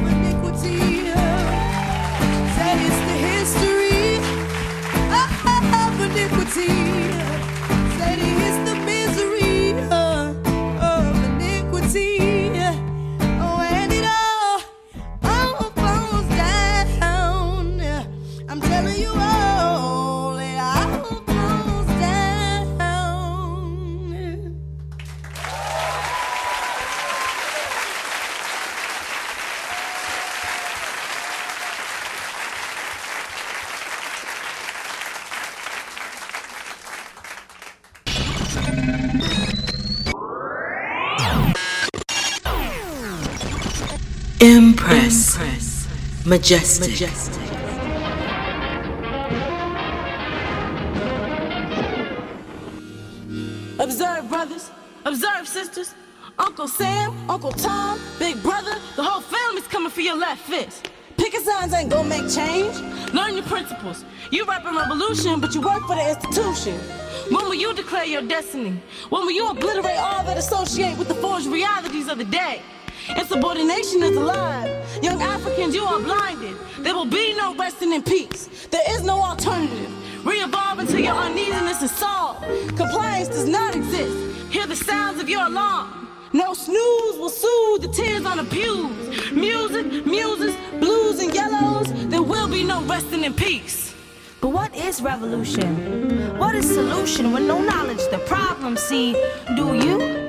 iniquity. 0.06 1.10
That 2.56 2.78
is 2.80 2.96
the 3.08 3.16
history 3.28 4.16
of 5.10 6.00
iniquity. 6.00 7.23
Impress. 44.84 45.88
Majestic. 46.26 47.08
Observe, 53.78 54.28
brothers. 54.28 54.70
Observe, 55.06 55.48
sisters. 55.48 55.94
Uncle 56.38 56.68
Sam, 56.68 57.30
Uncle 57.30 57.52
Tom, 57.52 57.98
Big 58.18 58.42
Brother, 58.42 58.74
the 58.96 59.02
whole 59.02 59.22
family's 59.22 59.66
coming 59.68 59.90
for 59.90 60.02
your 60.02 60.16
left 60.18 60.42
fist. 60.42 60.90
Picket 61.16 61.40
signs 61.40 61.72
ain't 61.72 61.88
gonna 61.88 62.06
make 62.06 62.28
change. 62.30 62.76
Learn 63.14 63.34
your 63.34 63.44
principles. 63.44 64.04
You 64.30 64.44
rapping 64.44 64.76
revolution, 64.76 65.40
but 65.40 65.54
you 65.54 65.62
work 65.62 65.80
for 65.86 65.96
the 65.96 66.10
institution. 66.10 66.78
When 67.30 67.46
will 67.46 67.54
you 67.54 67.72
declare 67.72 68.04
your 68.04 68.22
destiny? 68.22 68.82
When 69.08 69.22
will 69.22 69.32
you 69.32 69.48
obliterate 69.48 69.96
all 69.96 70.24
that 70.24 70.36
associate 70.36 70.98
with 70.98 71.08
the 71.08 71.14
forged 71.14 71.46
realities 71.46 72.08
of 72.08 72.18
the 72.18 72.24
day? 72.24 72.60
Insubordination 73.08 74.02
is 74.02 74.16
alive. 74.16 75.02
Young 75.02 75.20
Africans, 75.20 75.74
you 75.74 75.84
are 75.84 76.00
blinded. 76.00 76.56
There 76.78 76.94
will 76.94 77.06
be 77.06 77.34
no 77.34 77.54
resting 77.54 77.92
in 77.92 78.02
peace. 78.02 78.66
There 78.70 78.82
is 78.90 79.02
no 79.02 79.20
alternative. 79.22 79.90
Re-evolve 80.24 80.78
until 80.78 81.00
your 81.00 81.14
uneasiness 81.14 81.82
is 81.82 81.90
solved. 81.90 82.44
Compliance 82.76 83.28
does 83.28 83.46
not 83.46 83.74
exist. 83.76 84.16
Hear 84.50 84.66
the 84.66 84.76
sounds 84.76 85.20
of 85.20 85.28
your 85.28 85.46
alarm. 85.46 86.08
No 86.32 86.54
snooze 86.54 87.18
will 87.18 87.28
soothe 87.28 87.82
the 87.82 87.88
tears 87.88 88.24
on 88.24 88.38
the 88.38 88.44
pews. 88.44 89.32
Music, 89.32 90.06
muses, 90.06 90.56
blues, 90.80 91.20
and 91.20 91.34
yellows. 91.34 91.86
There 92.08 92.22
will 92.22 92.48
be 92.48 92.64
no 92.64 92.82
resting 92.84 93.24
in 93.24 93.34
peace. 93.34 93.94
But 94.40 94.48
what 94.48 94.74
is 94.74 95.00
revolution? 95.00 96.38
What 96.38 96.54
is 96.54 96.68
solution 96.68 97.32
when 97.32 97.46
no 97.46 97.60
knowledge 97.60 98.02
the 98.10 98.18
problem? 98.26 98.76
See, 98.76 99.12
do 99.56 99.74
you? 99.74 100.23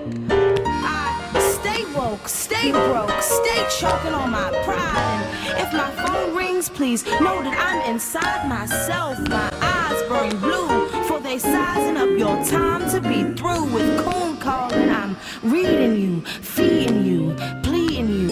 Stay 2.23 2.55
stay 2.55 2.71
broke, 2.71 3.21
stay 3.21 3.65
choking 3.79 4.13
on 4.13 4.31
my 4.31 4.49
pride. 4.63 5.23
And 5.47 5.67
if 5.67 5.73
my 5.73 5.91
phone 6.03 6.35
rings, 6.35 6.69
please 6.69 7.05
know 7.05 7.43
that 7.43 7.57
I'm 7.57 7.91
inside 7.91 8.47
myself. 8.47 9.19
My 9.29 9.49
eyes 9.61 10.01
burn 10.09 10.39
blue, 10.39 10.87
for 11.07 11.19
they 11.19 11.37
sizing 11.37 11.97
up 11.97 12.09
your 12.17 12.43
time 12.45 12.89
to 12.91 13.01
be 13.01 13.23
through 13.35 13.65
with 13.65 14.03
coon 14.03 14.37
calling. 14.37 14.89
I'm 14.89 15.17
reading 15.43 15.95
you, 16.01 16.21
feeding 16.21 17.05
you, 17.05 17.35
pleading 17.63 18.09
you. 18.09 18.29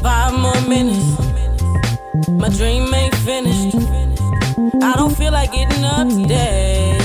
Five 0.00 0.32
more 0.34 0.60
minutes. 0.68 1.18
My 2.28 2.48
dream 2.48 2.92
ain't 2.94 3.14
finished. 3.16 3.81
I 4.82 4.94
don't 4.96 5.16
feel 5.16 5.30
like 5.30 5.52
getting 5.52 5.84
up 5.84 6.08
today. 6.08 6.98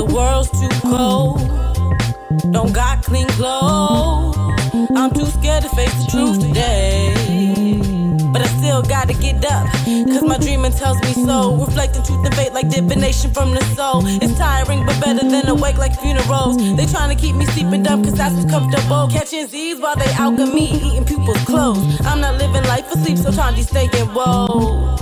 The 0.00 0.04
world's 0.12 0.50
too 0.60 0.68
cold. 0.82 1.40
Don't 2.52 2.72
got 2.72 3.04
clean 3.04 3.28
clothes. 3.28 4.36
I'm 4.96 5.12
too 5.12 5.26
scared 5.26 5.62
to 5.62 5.68
face 5.70 5.94
the 6.04 6.10
truth 6.10 6.40
today. 6.40 7.05
Still 8.76 8.90
gotta 8.90 9.14
get 9.14 9.42
up. 9.46 9.66
Cause 10.12 10.22
my 10.22 10.36
dreaming 10.36 10.72
tells 10.72 11.00
me 11.00 11.14
so. 11.14 11.56
Reflecting 11.56 12.02
truth 12.02 12.26
and 12.26 12.34
fate 12.34 12.52
like 12.52 12.68
divination 12.68 13.32
from 13.32 13.54
the 13.54 13.64
soul. 13.74 14.02
It's 14.04 14.36
tiring, 14.36 14.84
but 14.84 15.00
better 15.00 15.26
than 15.26 15.48
awake 15.48 15.78
like 15.78 15.98
funerals. 15.98 16.58
They 16.76 16.84
trying 16.84 17.08
to 17.08 17.18
keep 17.18 17.36
me 17.36 17.46
sleeping 17.46 17.84
dumb 17.84 18.04
cause 18.04 18.12
that's 18.12 18.34
what's 18.34 18.50
comfortable. 18.50 19.08
Catching 19.08 19.46
Z's 19.46 19.80
while 19.80 19.96
they 19.96 20.12
alchemy, 20.12 20.74
eating 20.74 21.06
people's 21.06 21.42
clothes. 21.44 21.78
I'm 22.02 22.20
not 22.20 22.36
living 22.36 22.64
life 22.64 22.86
for 22.88 22.98
sleep, 22.98 23.16
so 23.16 23.32
trying 23.32 23.54
to 23.54 23.64
whoa. 24.12 24.94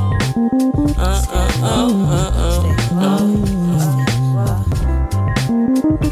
Uh, 0.96 1.24
uh, 1.28 1.50
uh, 1.60 1.90
uh, 2.06 3.02
uh. 3.02 3.26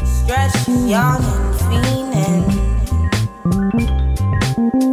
Stretching, 0.05 0.89
yawning, 0.89 1.53
fiending 1.63 2.43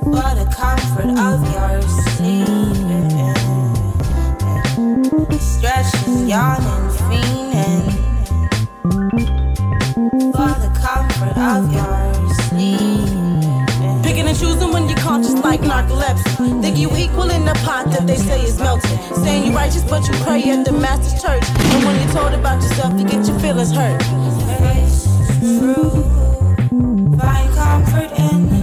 for 0.04 0.30
the 0.38 0.46
comfort 0.56 1.18
of 1.18 1.42
your 1.52 2.09
yawning, 6.30 6.86
fiending 7.08 7.90
for 10.30 10.52
the 10.62 10.70
comfort 10.78 11.36
of 11.36 11.66
your 11.74 12.28
sleeping. 12.46 14.02
Picking 14.04 14.28
and 14.28 14.38
choosing 14.38 14.70
when 14.72 14.88
you're 14.88 14.98
conscious 14.98 15.34
like 15.42 15.62
narcolepsy. 15.62 16.62
Think 16.62 16.76
you 16.76 16.88
equal 16.96 17.30
in 17.30 17.44
the 17.44 17.54
pot 17.64 17.86
that 17.90 18.06
they 18.06 18.14
say 18.14 18.42
is 18.42 18.60
melting. 18.60 18.96
Saying 19.24 19.46
you 19.46 19.52
righteous, 19.52 19.82
but 19.82 20.06
you 20.06 20.14
pray 20.22 20.40
at 20.50 20.64
the 20.64 20.70
master's 20.70 21.20
church. 21.20 21.42
And 21.72 21.84
when 21.84 21.96
you're 22.00 22.14
told 22.14 22.32
about 22.34 22.62
yourself, 22.62 22.92
you 23.00 23.08
get 23.08 23.26
your 23.26 23.38
feelings 23.40 23.72
hurt. 23.72 24.00
It's 24.78 25.58
true. 25.58 25.90
Find 27.18 27.52
comfort 27.54 28.12
in 28.16 28.59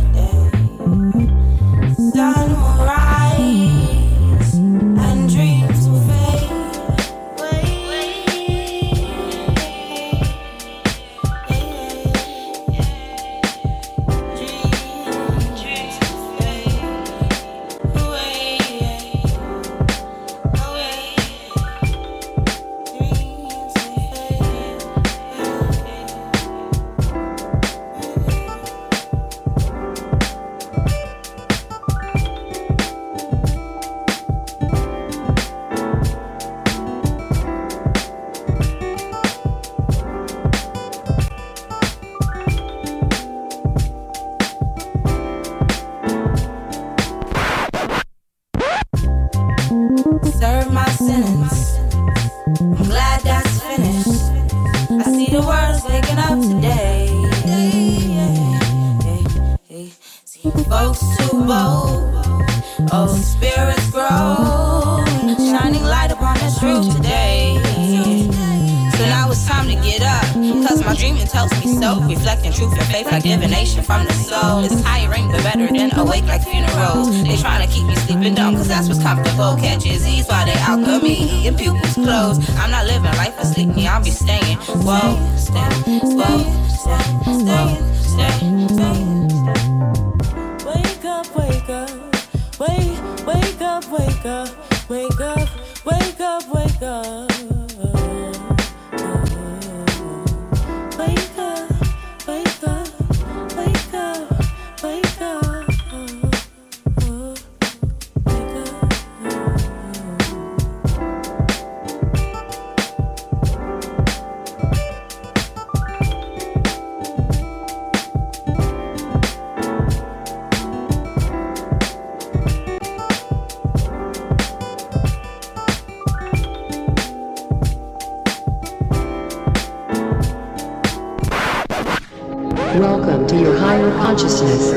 Welcome 132.76 133.26
to 133.28 133.40
your 133.40 133.58
higher 133.58 133.90
consciousness. 133.98 134.72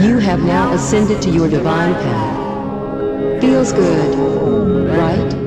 You 0.00 0.18
have 0.18 0.40
now 0.44 0.72
ascended 0.74 1.22
to 1.22 1.30
your 1.30 1.48
divine 1.48 1.94
path. 1.94 3.40
Feels 3.40 3.72
good, 3.72 4.18
right? 4.96 5.37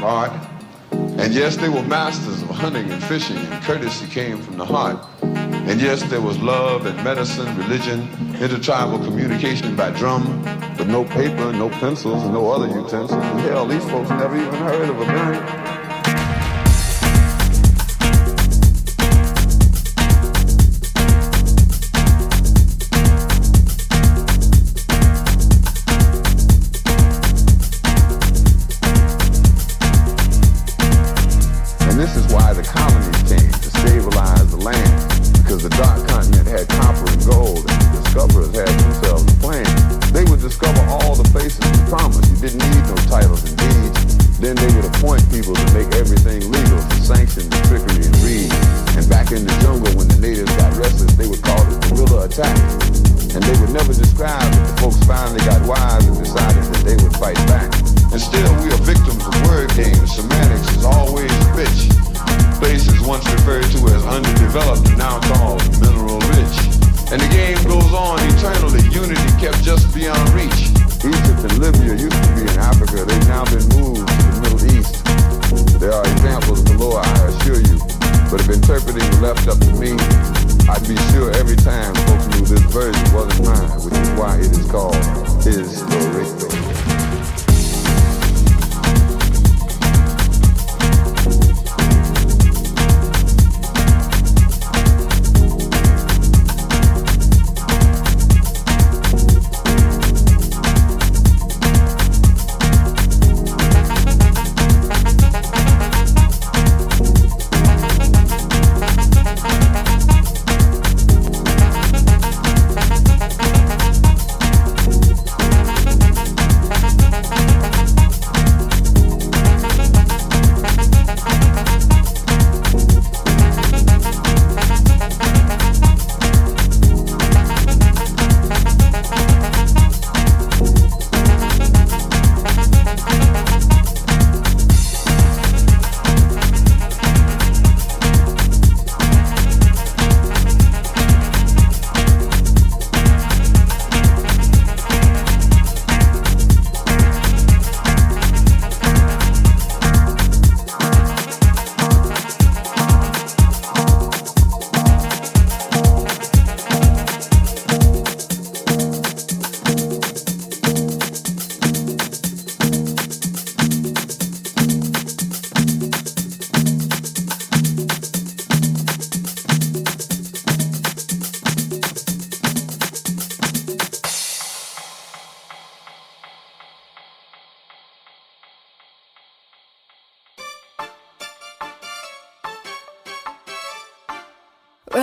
of 0.00 0.04
art. 0.04 0.32
And 0.92 1.34
yes, 1.34 1.56
they 1.56 1.68
were 1.68 1.82
masters 1.82 2.42
of 2.42 2.48
hunting 2.50 2.90
and 2.90 3.02
fishing, 3.04 3.36
and 3.36 3.62
courtesy 3.64 4.06
came 4.06 4.40
from 4.40 4.56
the 4.56 4.64
heart. 4.64 4.98
And 5.22 5.80
yes, 5.80 6.02
there 6.04 6.20
was 6.20 6.38
love 6.38 6.86
and 6.86 6.96
medicine, 7.04 7.56
religion, 7.56 8.08
intertribal 8.40 8.98
communication 8.98 9.76
by 9.76 9.90
drum, 9.90 10.42
but 10.76 10.86
no 10.86 11.04
paper, 11.04 11.52
no 11.52 11.68
pencils, 11.68 12.24
no 12.24 12.50
other 12.50 12.66
utensils. 12.66 13.12
And 13.12 13.40
hell, 13.40 13.66
these 13.66 13.84
folks 13.84 14.10
never 14.10 14.36
even 14.36 14.54
heard 14.54 14.88
of 14.88 15.00
a 15.00 15.04
gun. 15.04 15.69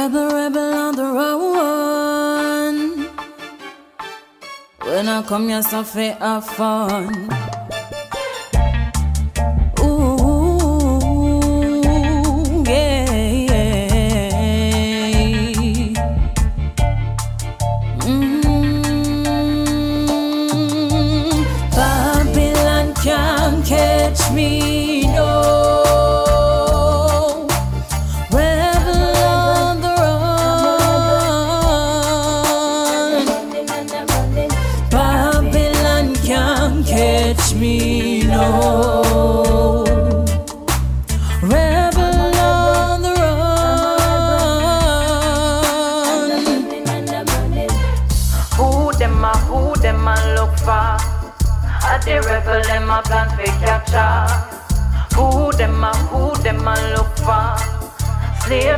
Rebel, 0.07 0.29
rebel 0.31 0.73
on 0.73 0.95
the 0.95 1.03
run. 1.03 2.77
When 4.79 5.09
I 5.09 5.21
come 5.23 5.49
here, 5.49 5.61
so 5.61 5.83
have 5.83 6.45
fun. 6.45 7.46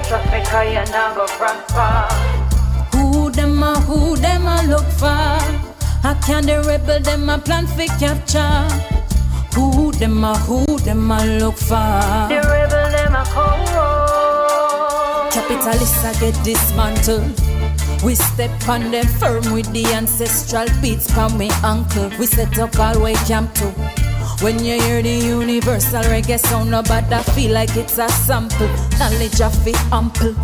Not 0.09 1.15
go 1.15 1.27
prosper. 1.27 2.97
Who 2.97 3.29
them 3.29 3.61
a, 3.61 3.79
who 3.81 4.15
them 4.17 4.47
a 4.47 4.63
look 4.63 4.85
for? 4.85 5.05
I 5.05 6.19
can 6.25 6.47
the 6.47 6.63
rebel 6.63 6.99
them 6.99 7.29
a 7.29 7.37
plan 7.37 7.67
for 7.67 7.85
capture? 7.99 8.67
Who 9.53 9.91
them 9.91 10.23
a, 10.23 10.35
who 10.39 10.65
them 10.79 11.11
a 11.11 11.23
look 11.37 11.57
for? 11.57 11.75
The 12.27 12.41
rebel 12.41 12.89
them 12.89 13.13
a 13.13 13.23
come 13.25 13.67
Capitalists 15.31 16.03
a 16.03 16.19
get 16.19 16.43
dismantled. 16.43 17.39
We 18.03 18.15
step 18.15 18.67
on 18.67 18.89
them 18.89 19.05
firm 19.05 19.53
with 19.53 19.71
the 19.73 19.85
ancestral 19.93 20.67
beats 20.81 21.07
from 21.13 21.37
me 21.37 21.51
uncle. 21.63 22.09
We 22.17 22.25
set 22.25 22.57
up 22.57 22.79
all 22.79 22.99
way 22.99 23.13
camp 23.27 23.53
too. 23.53 23.69
When 24.41 24.57
you 24.65 24.81
hear 24.81 25.03
the 25.03 25.17
universal 25.17 26.01
reggae 26.01 26.39
sound, 26.39 26.71
nobody 26.71 27.21
feel 27.33 27.53
like 27.53 27.77
it's 27.77 27.99
a 27.99 28.09
sample. 28.09 28.88
Knowledge 28.99 29.41
of 29.41 29.67
it 29.67 29.77
ample. 29.93 30.35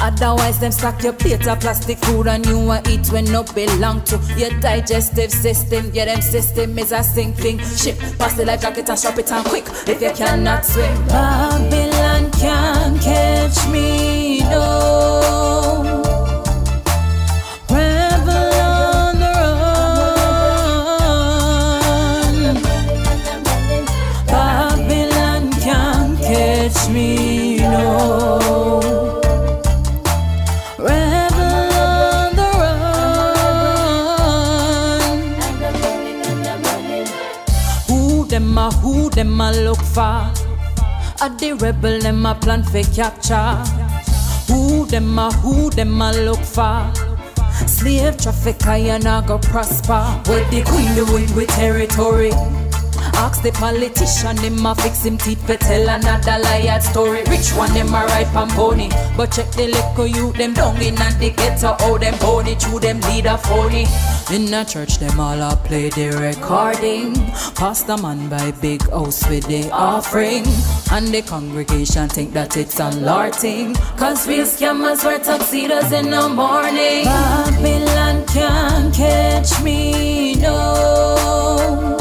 Otherwise, 0.00 0.60
them 0.60 0.70
stack 0.70 1.02
your 1.02 1.12
plate 1.12 1.46
of 1.48 1.58
plastic 1.58 1.98
food 1.98 2.28
and 2.28 2.46
you 2.46 2.58
want 2.58 2.88
eat 2.88 3.06
when 3.08 3.24
no 3.24 3.42
belong 3.42 4.02
to 4.04 4.16
your 4.36 4.50
digestive 4.60 5.32
system. 5.32 5.90
Yeah, 5.92 6.04
them 6.04 6.22
system 6.22 6.78
is 6.78 6.92
a 6.92 7.02
sinking 7.02 7.58
ship. 7.58 7.98
Pass 8.18 8.34
the 8.34 8.44
life 8.44 8.60
jacket 8.60 8.88
and 8.88 8.98
strap 8.98 9.18
it 9.18 9.32
on 9.32 9.44
quick 9.44 9.64
if 9.88 10.00
you 10.00 10.12
cannot 10.12 10.64
swim. 10.64 11.06
Babylon 11.08 12.30
can't 12.32 13.00
catch 13.00 13.68
me, 13.68 14.40
no. 14.40 15.47
Them 39.38 39.54
a 39.54 39.60
look 39.62 39.78
for? 39.78 40.32
A 41.20 41.30
the 41.38 41.52
rebel 41.60 42.00
them 42.00 42.26
a 42.26 42.34
plan 42.34 42.62
for 42.64 42.82
capture. 42.94 43.54
Who 44.52 44.86
them 44.86 45.18
a, 45.18 45.30
who 45.32 45.70
them 45.70 46.00
a 46.00 46.12
look 46.12 46.40
for? 46.40 46.92
Slave 47.66 48.16
trafficker, 48.16 48.76
you 48.76 48.98
not 48.98 49.26
go 49.26 49.38
prosper. 49.38 50.02
What 50.26 50.50
the 50.50 50.62
queen 50.64 50.94
doing 50.94 51.34
with 51.36 51.48
territory? 51.48 52.32
Ask 53.18 53.42
the 53.42 53.50
politician, 53.50 54.36
him 54.36 54.64
a 54.64 54.74
fix 54.76 55.04
him 55.04 55.18
teeth 55.18 55.44
for 55.44 55.56
tell 55.56 55.88
another 55.88 56.38
liar 56.38 56.80
story. 56.80 57.24
Rich 57.24 57.50
one, 57.54 57.74
them 57.74 57.88
a 57.88 58.06
ride 58.06 58.28
pan 58.28 58.48
pony. 58.50 58.88
But 59.16 59.32
check 59.32 59.50
the 59.50 59.66
liquor 59.66 60.06
you, 60.06 60.32
them 60.34 60.54
down 60.54 60.80
in 60.80 60.96
and 61.02 61.18
the 61.20 61.30
ghetto, 61.30 61.74
how 61.80 61.98
them 61.98 62.14
pony, 62.14 62.54
chew 62.54 62.78
them 62.78 63.00
leader 63.00 63.36
phony. 63.36 63.86
In 64.32 64.46
the 64.52 64.62
church, 64.62 64.98
them 64.98 65.18
all 65.18 65.42
a 65.42 65.56
play 65.56 65.88
the 65.88 66.10
recording. 66.10 67.14
Pastor 67.56 67.96
man 67.96 68.28
buy 68.28 68.52
big 68.52 68.88
house 68.88 69.28
with 69.28 69.48
the 69.48 69.68
offering. 69.72 70.44
And 70.92 71.08
the 71.08 71.22
congregation 71.22 72.08
think 72.08 72.32
that 72.34 72.56
it's 72.56 72.78
a 72.78 72.90
Lord 72.90 73.34
thing. 73.34 73.74
Cause 73.96 74.28
real 74.28 74.46
scammers 74.46 75.04
wear 75.04 75.18
tuxedos 75.18 75.90
in 75.90 76.10
the 76.10 76.28
morning. 76.28 77.04
Babylon 77.04 78.24
can't 78.28 78.94
catch 78.94 79.60
me, 79.64 80.36
no. 80.36 81.97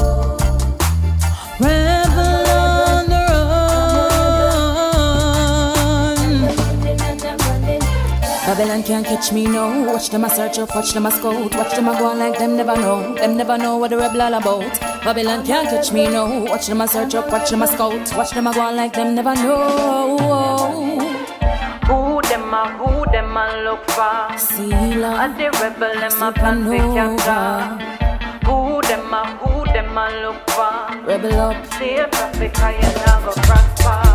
Babylon 8.48 8.82
can't 8.82 9.06
catch 9.06 9.34
me 9.34 9.46
now. 9.46 9.86
Watch 9.86 10.10
them 10.10 10.24
a 10.24 10.30
search 10.30 10.58
up, 10.58 10.74
watch 10.74 10.94
them 10.94 11.06
a 11.06 11.12
scout. 11.12 11.54
Watch 11.54 11.76
them 11.76 11.90
a 11.90 12.00
go 12.00 12.06
on 12.06 12.20
like 12.20 12.40
them 12.40 12.56
never 12.56 12.78
know. 12.78 13.14
Them 13.16 13.36
never 13.36 13.58
know 13.58 13.76
what 13.76 13.90
the 13.90 13.98
rebel 13.98 14.22
all 14.22 14.34
about. 14.36 14.80
Babylon 15.04 15.46
can't 15.46 15.68
catch 15.68 15.92
me 15.92 16.08
now. 16.08 16.46
Watch 16.46 16.68
them 16.68 16.80
a 16.80 16.88
search 16.88 17.14
up, 17.16 17.30
watch 17.30 17.50
them 17.50 17.64
a 17.64 17.68
scout. 17.68 18.14
Watch 18.16 18.32
them 18.32 18.48
a 18.48 18.54
go 18.54 18.62
on 18.62 18.78
like 18.78 18.94
them 18.94 19.16
never 19.16 19.36
know. 19.36 20.18
Who 21.88 22.22
them 22.22 22.54
a, 22.54 22.72
who 22.78 23.12
them 23.12 23.36
a 23.36 23.64
look 23.66 23.84
for? 23.92 24.38
Sealer, 24.38 25.18
At 25.26 25.38
the 25.38 25.52
rebel 25.60 25.94
them 26.00 26.24
a 26.24 26.32
plan 26.32 26.64
to 26.64 26.78
capture. 26.96 28.48
Who 28.48 28.82
them 28.84 29.14
a, 29.14 29.26
who 29.42 29.66
them 29.74 29.98
a 29.98 30.08
look 30.24 30.50
for? 30.52 31.06
Rebel 31.06 31.40
up. 31.42 31.66
Slave 31.74 32.10
trafficker, 32.12 32.72
you 32.72 32.96
not 33.06 33.26
go 33.26 33.34
prosper. 33.42 33.68
Impress. 33.88 34.07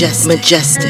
majestic. 0.00 0.28
majestic. 0.28 0.84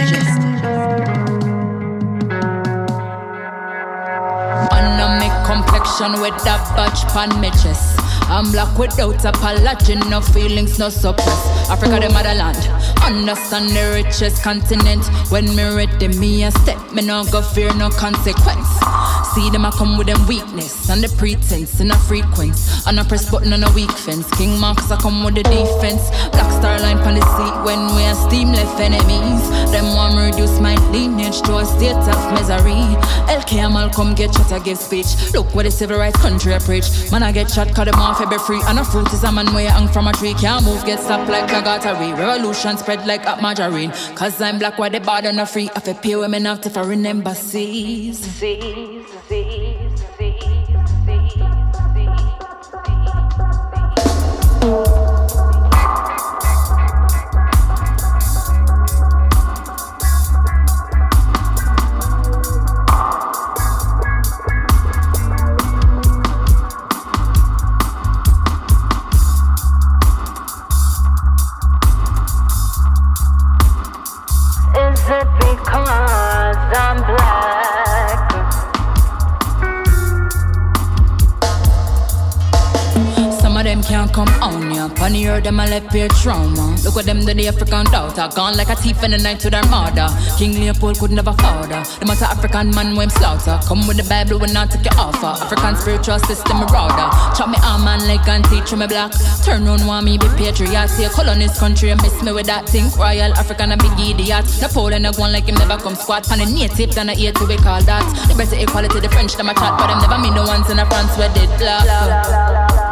And 4.70 5.00
I 5.00 5.44
complexion 5.46 6.20
with 6.20 6.36
that 6.44 6.60
batch 6.76 7.08
pan 7.14 7.40
me 7.40 7.48
chest. 7.62 7.98
I'm 8.28 8.52
black 8.52 8.76
without 8.76 9.24
apology, 9.24 9.94
no 10.10 10.20
feelings, 10.20 10.78
no 10.78 10.90
suppress. 10.90 11.70
Africa, 11.70 12.00
the 12.00 12.12
motherland, 12.12 12.58
understand 13.02 13.70
the 13.70 14.02
richest 14.04 14.42
continent. 14.42 15.06
When 15.30 15.56
me 15.56 15.64
ready, 15.74 16.08
me 16.18 16.44
a 16.44 16.50
step, 16.50 16.92
me 16.92 17.00
no 17.00 17.24
go 17.32 17.40
fear 17.40 17.72
no 17.76 17.88
consequence. 17.88 18.67
See 19.38 19.50
them, 19.50 19.64
I 19.64 19.70
come 19.70 19.96
with 19.96 20.08
them 20.08 20.26
weakness 20.26 20.90
and 20.90 21.00
the 21.00 21.08
pretense 21.16 21.78
and 21.78 21.92
a 21.92 21.98
frequency. 22.10 22.82
And 22.88 22.98
a 22.98 23.04
press 23.04 23.30
button 23.30 23.52
on 23.52 23.62
a 23.62 23.70
weak 23.70 23.90
fence. 23.92 24.28
King 24.32 24.58
Marks, 24.58 24.90
I 24.90 24.96
come 24.96 25.22
with 25.22 25.36
the 25.36 25.44
defense. 25.44 26.10
Black 26.34 26.50
star 26.58 26.76
line 26.80 26.98
on 27.06 27.14
the 27.14 27.22
seat 27.22 27.54
when 27.62 27.78
we 27.94 28.02
are 28.02 28.18
steam 28.26 28.50
left 28.50 28.80
enemies. 28.80 29.42
Them 29.70 29.94
want 29.94 30.18
reduce 30.18 30.58
my 30.58 30.74
lineage 30.90 31.40
to 31.42 31.58
a 31.58 31.64
state 31.64 31.94
of 31.94 32.20
misery. 32.34 32.82
LK 33.30 33.70
Malcolm 33.72 34.16
get 34.16 34.34
shot, 34.34 34.50
I 34.50 34.58
give 34.58 34.76
speech. 34.76 35.06
Look 35.32 35.54
what 35.54 35.66
the 35.66 35.70
civil 35.70 35.98
rights 35.98 36.20
country 36.20 36.52
I 36.52 36.58
preach. 36.58 36.90
Man, 37.12 37.22
I 37.22 37.30
get 37.30 37.48
shot, 37.48 37.72
cut 37.76 37.84
them 37.84 38.00
off, 38.00 38.18
be 38.18 38.38
free. 38.38 38.60
And 38.66 38.80
a 38.80 38.84
fruit 38.84 39.06
is 39.12 39.22
a 39.22 39.30
man 39.30 39.46
where 39.54 39.70
hang 39.70 39.86
from 39.86 40.08
a 40.08 40.12
tree. 40.14 40.34
Can't 40.34 40.64
move, 40.64 40.84
get 40.84 40.98
stopped 40.98 41.30
like 41.30 41.48
a 41.52 41.62
gottery. 41.62 42.10
Revolution 42.12 42.76
spread 42.76 43.06
like 43.06 43.24
a 43.24 43.40
margarine. 43.40 43.92
Cause 44.16 44.40
I'm 44.40 44.58
black, 44.58 44.80
why 44.80 44.88
they 44.88 44.98
the 44.98 45.04
border 45.04 45.32
not 45.32 45.50
free? 45.50 45.70
I 45.76 45.80
feel 45.80 45.94
pay 45.94 46.16
women 46.16 46.44
have 46.46 46.60
to 46.62 46.70
foreign 46.70 47.06
embassies. 47.06 48.18
Seas, 48.18 48.87
Look 86.88 86.96
at 86.96 87.04
them, 87.04 87.20
the 87.20 87.46
African 87.46 87.84
daughter. 87.92 88.34
Gone 88.34 88.56
like 88.56 88.70
a 88.70 88.74
thief 88.74 89.04
in 89.04 89.10
the 89.10 89.18
night 89.18 89.38
to 89.40 89.50
their 89.50 89.62
mother. 89.68 90.08
King 90.38 90.54
Leopold 90.54 90.98
could 90.98 91.10
never 91.10 91.34
father. 91.34 91.84
The 92.00 92.06
matter 92.08 92.24
African 92.24 92.70
man 92.70 92.96
when 92.96 93.10
slaughter. 93.10 93.60
Come 93.68 93.86
with 93.86 93.98
the 93.98 94.08
Bible 94.08 94.40
when 94.40 94.56
I 94.56 94.64
take 94.64 94.88
your 94.88 94.96
offer. 94.96 95.36
African 95.36 95.76
spiritual 95.76 96.18
system 96.20 96.64
rather. 96.72 97.12
Chop 97.36 97.50
me 97.52 97.58
arm 97.60 97.86
and 97.86 98.08
leg 98.08 98.24
and 98.24 98.42
teach 98.48 98.72
me 98.72 98.86
black. 98.86 99.12
Turn 99.44 99.68
on 99.68 99.84
want 99.84 100.06
me 100.06 100.16
be 100.16 100.32
patriot. 100.40 100.88
See 100.88 101.04
a 101.04 101.10
colonist 101.10 101.60
country 101.60 101.90
and 101.90 102.00
miss 102.00 102.22
me 102.22 102.32
with 102.32 102.46
that 102.46 102.66
thing. 102.66 102.88
Royal 102.96 103.36
African 103.36 103.72
a 103.72 103.76
big 103.76 103.92
idiot. 104.00 104.48
Napoleon 104.64 105.04
a 105.04 105.12
one 105.20 105.30
like 105.30 105.44
him 105.44 105.60
never 105.60 105.76
come 105.76 105.94
squat. 105.94 106.24
Pan 106.24 106.40
a 106.40 106.46
native 106.48 106.94
than 106.94 107.10
a 107.10 107.14
ear 107.20 107.32
to 107.32 107.44
we 107.44 107.58
call 107.60 107.84
that. 107.84 108.08
Liberty 108.32 108.64
equality, 108.64 109.00
the 109.00 109.10
French 109.10 109.36
them 109.36 109.50
a 109.50 109.52
chat. 109.52 109.76
But 109.76 109.92
them 109.92 110.00
never 110.00 110.16
mean 110.16 110.32
the 110.32 110.40
ones 110.40 110.70
in 110.72 110.78
a 110.78 110.88
France 110.88 111.12
where 111.20 111.28
did 111.36 111.52
black. 111.60 112.87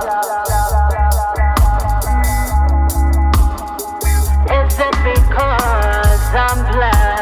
Is 4.77 4.83
it 4.83 4.91
because 5.05 6.35
I'm 6.35 6.71
black? 6.71 7.16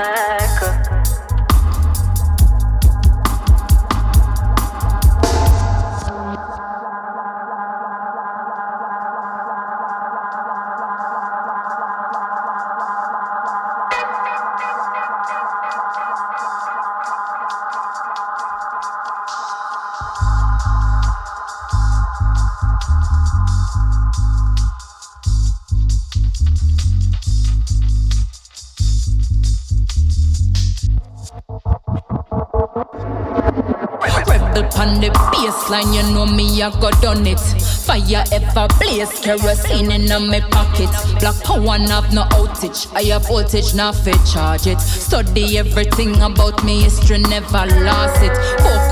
Baseline, 35.75 35.95
you 35.95 36.15
know 36.15 36.27
me, 36.27 36.63
I 36.63 36.71
got 36.81 37.01
done 37.03 37.27
it. 37.27 37.41
Fire 37.41 38.25
ever 38.33 38.69
blaze, 38.79 39.11
kerosene 39.21 39.93
in 39.93 40.07
me 40.07 40.41
pocket. 40.51 40.91
Black 41.21 41.43
power 41.43 41.79
have 41.79 42.13
no 42.13 42.23
outage, 42.31 42.93
I 42.95 43.03
have 43.13 43.27
voltage, 43.29 43.75
not 43.75 43.95
fit 43.97 44.19
charge 44.33 44.67
it. 44.67 44.81
Study 44.81 45.59
everything 45.59 46.21
about 46.23 46.65
me, 46.65 46.83
history 46.83 47.19
never 47.19 47.67
lost 47.85 48.23
it. 48.23 48.33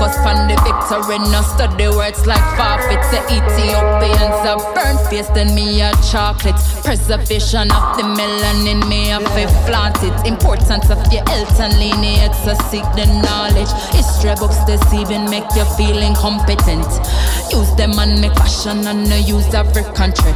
Focus 0.03 0.17
on 0.27 0.47
the 0.49 0.59
victory, 0.67 1.17
no 1.31 1.41
study 1.41 1.87
words 1.87 2.27
like 2.27 2.43
forfeit. 2.59 2.99
The 3.07 3.23
Ethiopians 3.31 4.43
are 4.43 4.59
burnt 4.75 4.99
face, 5.07 5.29
then 5.29 5.55
me 5.55 5.79
a 5.79 5.93
chocolate. 6.11 6.59
Preservation 6.83 7.71
of 7.71 7.95
the 7.95 8.03
melanin, 8.03 8.83
me 8.89 9.11
a 9.11 9.21
fi 9.31 9.47
flaunt 9.63 10.03
it. 10.03 10.27
Importance 10.27 10.89
of 10.89 10.99
your 11.07 11.23
health 11.29 11.57
and 11.61 11.71
lineage, 11.79 12.35
so 12.43 12.53
seek 12.67 12.83
the 12.99 13.07
knowledge. 13.23 13.71
History 13.95 14.35
books 14.35 14.59
deceiving, 14.65 15.23
make 15.29 15.47
you 15.55 15.63
feel 15.79 15.95
incompetent. 15.95 16.83
Use 17.55 17.71
them 17.79 17.95
and 17.95 18.19
make 18.19 18.35
fashion 18.35 18.85
and 18.85 19.07
no 19.07 19.15
use 19.15 19.55
African 19.55 20.11
trade. 20.11 20.35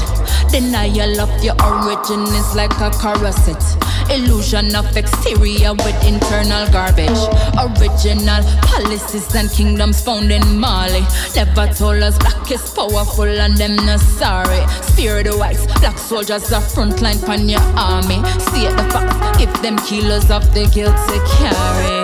Denial 0.49 1.19
of 1.19 1.43
your 1.43 1.59
origin 1.59 2.23
is 2.39 2.55
like 2.55 2.71
a 2.79 2.89
corset. 2.91 3.59
Illusion 4.09 4.73
of 4.75 4.95
exterior 4.95 5.73
with 5.73 5.99
internal 6.07 6.63
garbage. 6.71 7.19
Original 7.59 8.41
policies 8.63 9.35
and 9.35 9.51
kingdoms 9.57 9.99
found 10.01 10.31
in 10.31 10.59
Mali. 10.59 11.01
Never 11.35 11.67
told 11.73 12.03
us 12.03 12.17
black 12.19 12.51
is 12.51 12.61
powerful 12.75 13.25
and 13.25 13.57
them 13.57 13.75
not 13.75 13.99
sorry. 13.99 14.63
Spear 14.83 15.23
the 15.23 15.35
whites, 15.35 15.65
black 15.79 15.97
soldiers 15.97 16.53
are 16.53 16.61
frontline 16.61 17.19
pan 17.25 17.49
your 17.49 17.61
army. 17.75 18.21
State 18.39 18.75
the 18.77 18.85
facts, 18.93 19.39
give 19.39 19.61
them 19.63 19.77
killers 19.79 20.29
of 20.29 20.43
the 20.53 20.69
guilt 20.73 20.95
to 21.09 21.17
carry. 21.37 21.97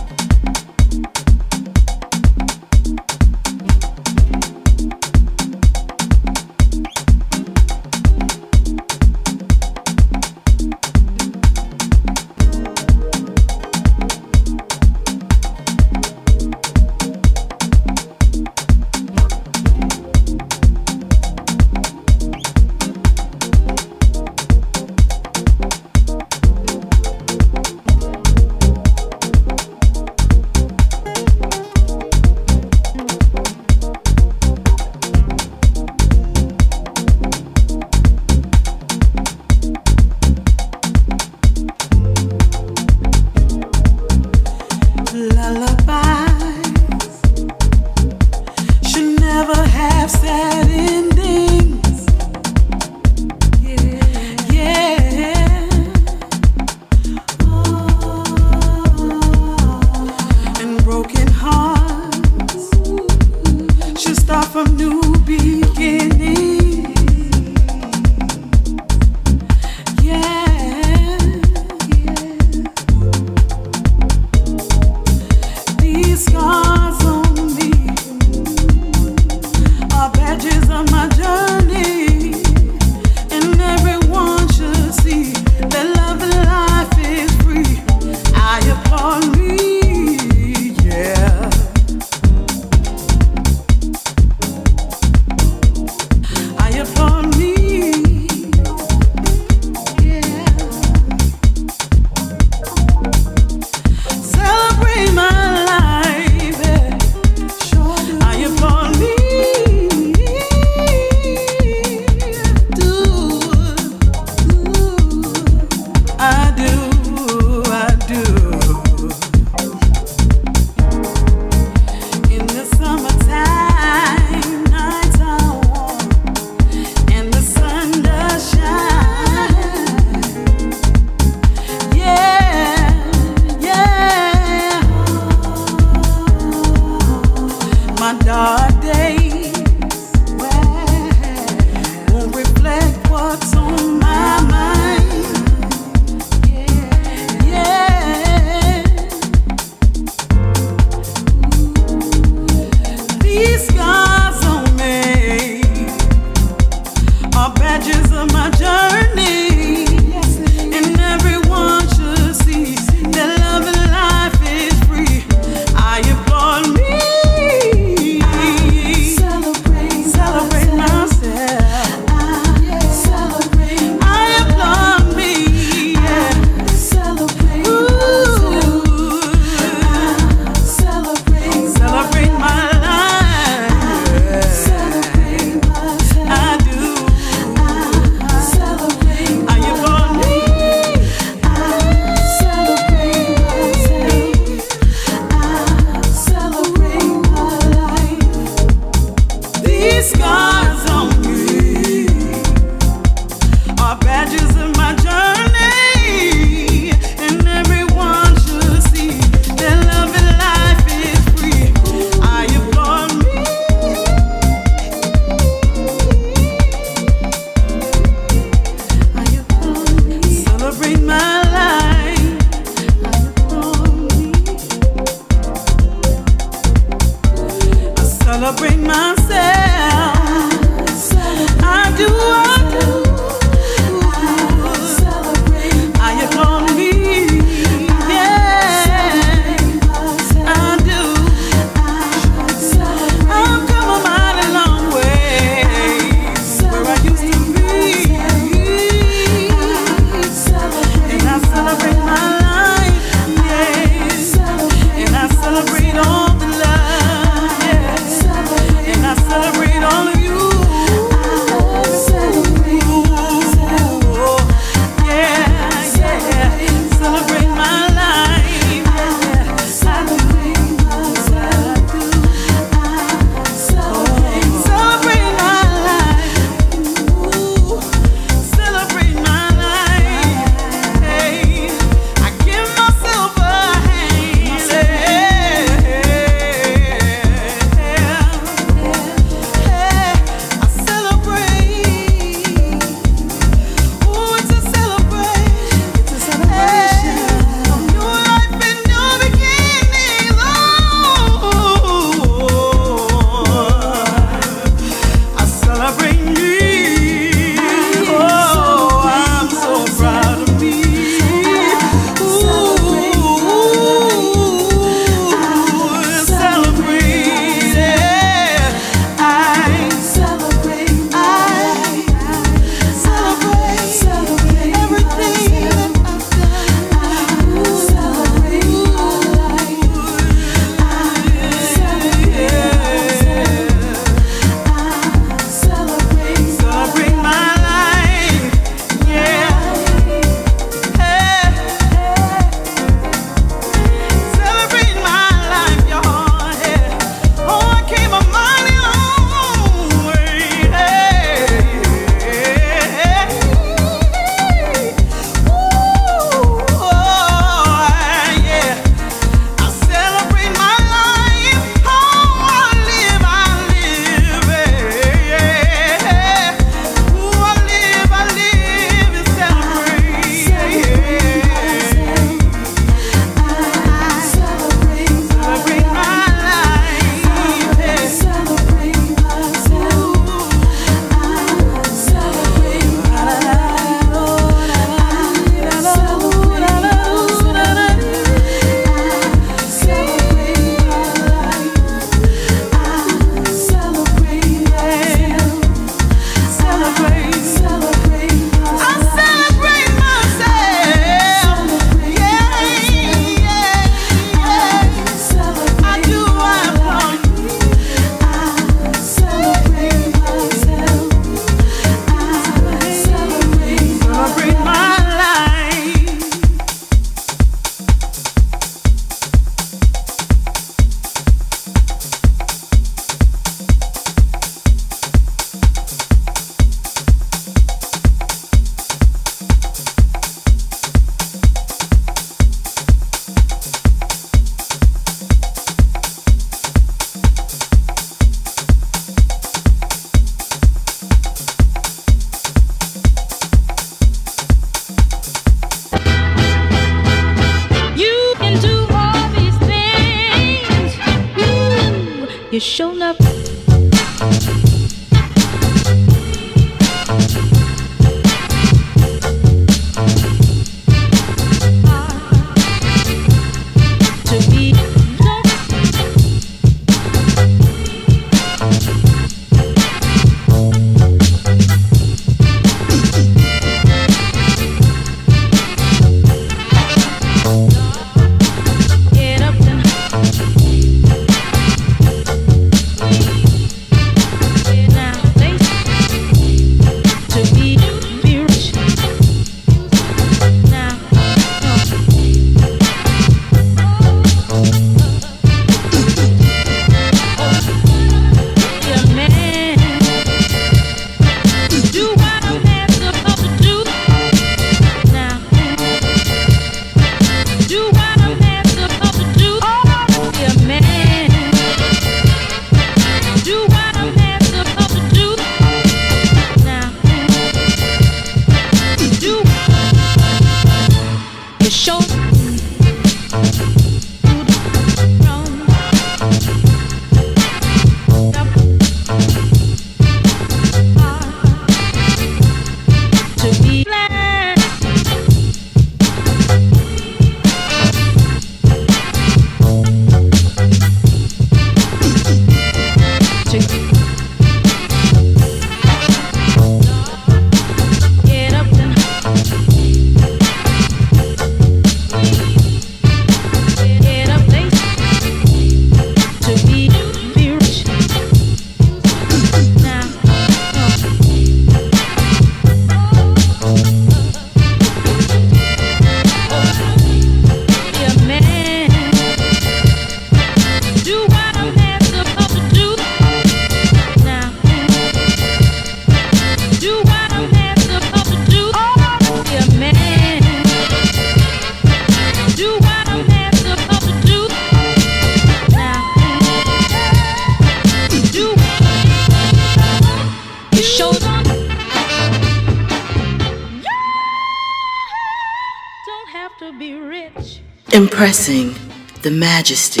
Impressing 598.18 598.74
the 599.20 599.30
majesty 599.30 600.00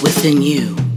within 0.00 0.42
you. 0.42 0.89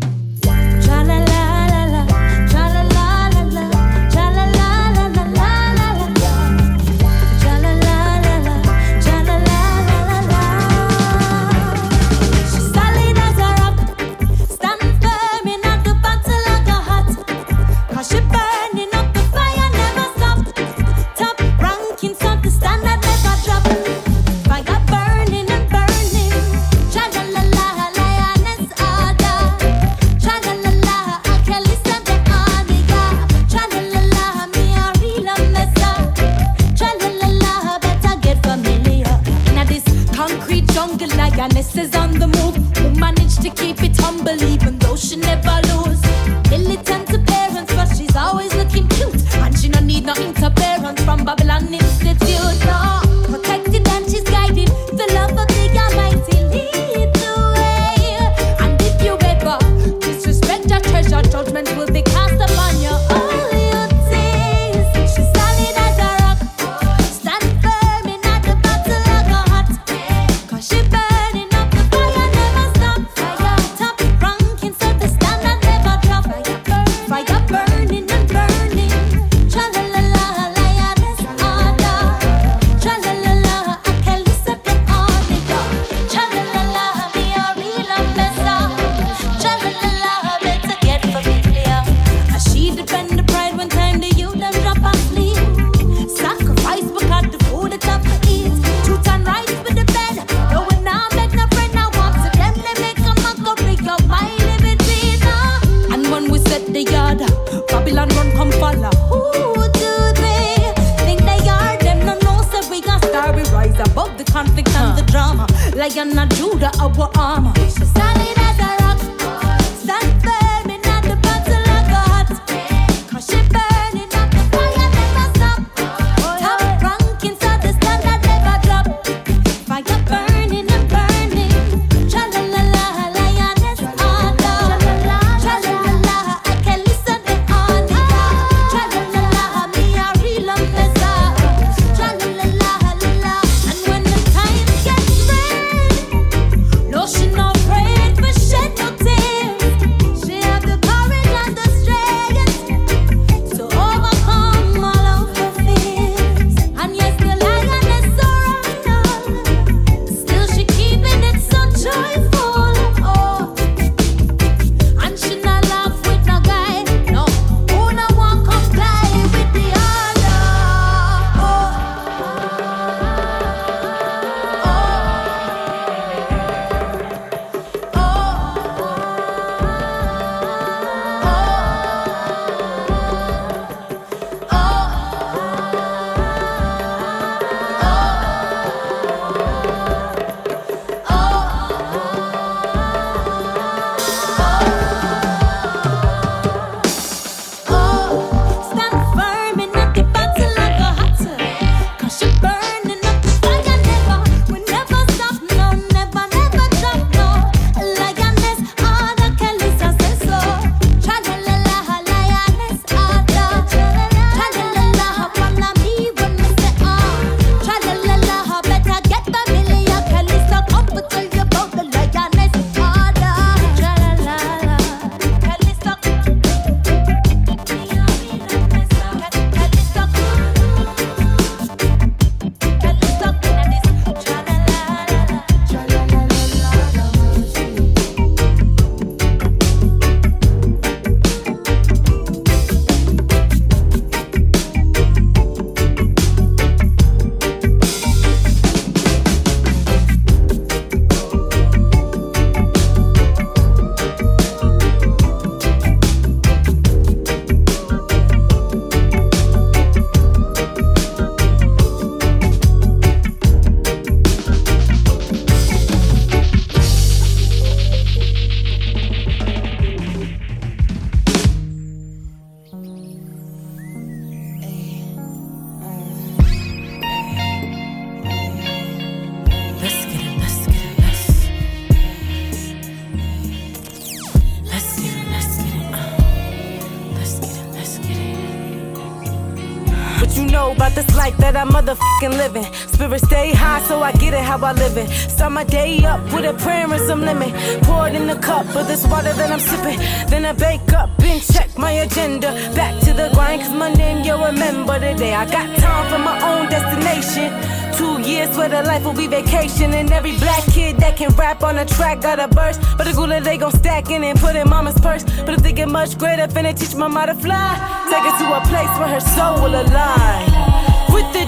I'm 291.63 291.69
motherfucking 291.69 292.35
living. 292.35 292.65
Spirit 292.91 293.21
stay 293.21 293.53
high, 293.53 293.81
so 293.83 294.03
I 294.03 294.11
get 294.11 294.33
it 294.33 294.41
how 294.41 294.57
I 294.65 294.73
live 294.73 294.97
it. 294.97 295.07
Start 295.07 295.53
my 295.53 295.63
day 295.63 296.03
up 296.03 296.21
with 296.33 296.43
a 296.43 296.53
prayer 296.61 296.91
and 296.91 297.01
some 297.07 297.21
lemon. 297.21 297.51
Pour 297.83 298.05
it 298.05 298.15
in 298.15 298.27
the 298.27 298.35
cup 298.35 298.65
of 298.75 298.85
this 298.85 299.07
water 299.07 299.31
that 299.31 299.49
I'm 299.49 299.61
sipping. 299.61 299.97
Then 300.29 300.43
I 300.43 300.51
bake 300.51 300.91
up 300.91 301.09
and 301.21 301.41
check 301.41 301.69
my 301.77 301.91
agenda. 302.05 302.51
Back 302.75 302.99
to 303.05 303.13
the 303.13 303.29
grind, 303.33 303.61
cause 303.61 303.71
my 303.71 303.93
name 303.93 304.25
you'll 304.25 304.43
remember 304.43 304.99
today. 304.99 305.33
I 305.33 305.45
got 305.45 305.73
time 305.79 306.11
for 306.11 306.19
my 306.19 306.35
own 306.51 306.67
destination. 306.67 307.47
Two 307.95 308.19
years 308.29 308.57
where 308.57 308.67
the 308.67 308.83
life 308.83 309.05
will 309.05 309.13
be 309.13 309.27
vacation. 309.27 309.93
And 309.93 310.11
every 310.11 310.35
black 310.39 310.65
kid 310.65 310.97
that 310.97 311.15
can 311.15 311.33
rap 311.37 311.63
on 311.63 311.77
a 311.77 311.85
track 311.85 312.19
got 312.19 312.41
a 312.41 312.49
burst. 312.49 312.81
But 312.97 313.05
the 313.05 313.13
gula 313.13 313.39
they 313.39 313.57
gon' 313.57 313.71
stack 313.71 314.09
in 314.09 314.21
and 314.25 314.37
put 314.37 314.57
in 314.57 314.69
mama's 314.69 314.99
purse. 314.99 315.23
But 315.45 315.53
if 315.55 315.63
they 315.63 315.71
get 315.71 315.87
much 315.87 316.17
greater, 316.17 316.45
finna 316.47 316.77
teach 316.77 316.93
mama 316.93 317.27
to 317.27 317.35
fly. 317.35 317.71
Take 318.09 318.25
her 318.27 318.35
to 318.39 318.47
a 318.51 318.61
place 318.67 318.93
where 318.99 319.07
her 319.15 319.21
soul 319.21 319.63
will 319.63 319.79
align 319.81 320.52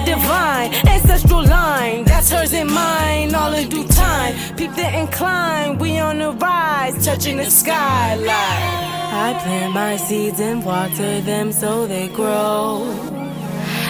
divine 0.06 0.72
ancestral 0.86 1.44
line. 1.44 2.04
That's 2.04 2.30
hers 2.30 2.52
and 2.54 2.70
mine, 2.70 3.34
all 3.34 3.52
in 3.52 3.68
due 3.68 3.86
time. 3.88 4.32
Peep 4.56 4.72
the 4.74 4.88
incline, 5.00 5.78
we 5.78 5.98
on 5.98 6.18
the 6.18 6.30
rise, 6.30 7.04
touching 7.04 7.36
the 7.36 7.50
skyline. 7.50 8.86
I 9.26 9.38
plant 9.42 9.74
my 9.74 9.96
seeds 9.96 10.40
and 10.40 10.64
water 10.64 11.20
them 11.20 11.52
so 11.52 11.86
they 11.86 12.08
grow. 12.08 12.86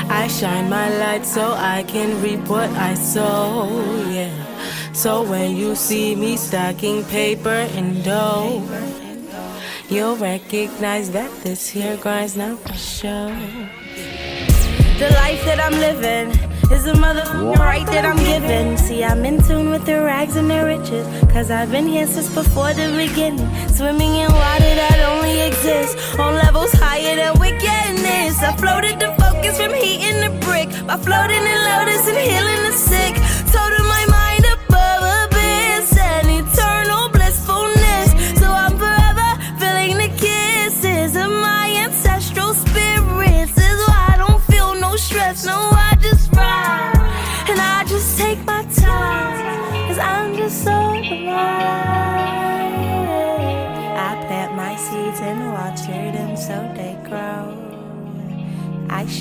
I 0.08 0.28
shine 0.28 0.68
my 0.70 0.88
light 0.98 1.26
so 1.26 1.52
I 1.52 1.82
can 1.82 2.22
reap 2.22 2.48
what 2.48 2.70
I 2.70 2.94
sow, 2.94 3.68
yeah. 4.08 4.32
So 4.92 5.22
when 5.22 5.56
you 5.56 5.74
see 5.74 6.14
me 6.14 6.36
stacking 6.36 7.04
paper 7.04 7.60
and 7.76 8.02
dough, 8.04 8.62
you'll 9.88 10.16
recognize 10.16 11.10
that 11.10 11.30
this 11.42 11.68
here 11.68 11.96
grind's 11.96 12.36
not 12.36 12.58
for 12.60 12.74
show. 12.74 13.28
The 14.98 15.10
life 15.10 15.44
that 15.44 15.60
I'm 15.60 15.78
living 15.78 16.30
is 16.72 16.86
a 16.86 16.94
motherfucking 16.94 17.58
right 17.58 17.86
that 17.88 18.06
I'm 18.06 18.16
giving. 18.16 18.78
See, 18.78 19.04
I'm 19.04 19.26
in 19.26 19.42
tune 19.42 19.68
with 19.68 19.84
the 19.84 20.00
rags 20.02 20.36
and 20.36 20.50
the 20.50 20.64
riches. 20.64 21.06
Cause 21.30 21.50
I've 21.50 21.70
been 21.70 21.86
here 21.86 22.06
since 22.06 22.32
before 22.34 22.72
the 22.72 22.88
beginning. 22.96 23.44
Swimming 23.68 24.14
in 24.14 24.32
water 24.32 24.72
that 24.80 24.98
only 25.12 25.42
exists 25.42 25.96
on 26.18 26.36
levels 26.36 26.72
higher 26.72 27.14
than 27.14 27.38
wickedness. 27.38 28.42
I 28.42 28.56
floated 28.56 28.98
the 28.98 29.12
focus 29.20 29.60
from 29.60 29.74
heating 29.74 30.18
the 30.24 30.32
brick 30.46 30.70
by 30.86 30.96
floating 30.96 31.44
in 31.44 31.58
lotus 31.68 32.08
and 32.08 32.16
healing 32.16 32.62
the 32.64 32.72
sick. 32.72 33.14
Total 33.52 33.84
my 33.84 34.00
mind 34.00 34.05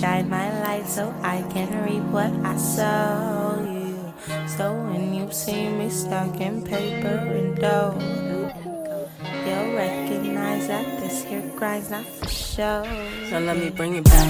shine 0.05 0.29
my 0.29 0.47
light 0.61 0.87
so 0.87 1.11
I 1.23 1.41
can 1.49 1.67
reap 1.83 2.05
what 2.13 2.31
I 2.45 2.55
sow. 2.57 3.57
You. 3.65 4.13
So 4.55 4.65
when 4.89 5.15
you 5.15 5.25
see 5.31 5.67
me 5.69 5.89
stuck 5.89 6.39
in 6.39 6.61
paper 6.61 7.17
and 7.39 7.57
dough, 7.57 7.97
you'll 9.45 9.71
recognize 9.73 10.67
that 10.67 10.85
this 10.99 11.23
here 11.23 11.41
grind's 11.57 11.89
not 11.89 12.05
for 12.05 12.29
show. 12.29 12.85
So 13.29 13.39
let 13.39 13.57
me 13.57 13.69
bring 13.71 13.95
it 13.95 14.03
back. 14.03 14.27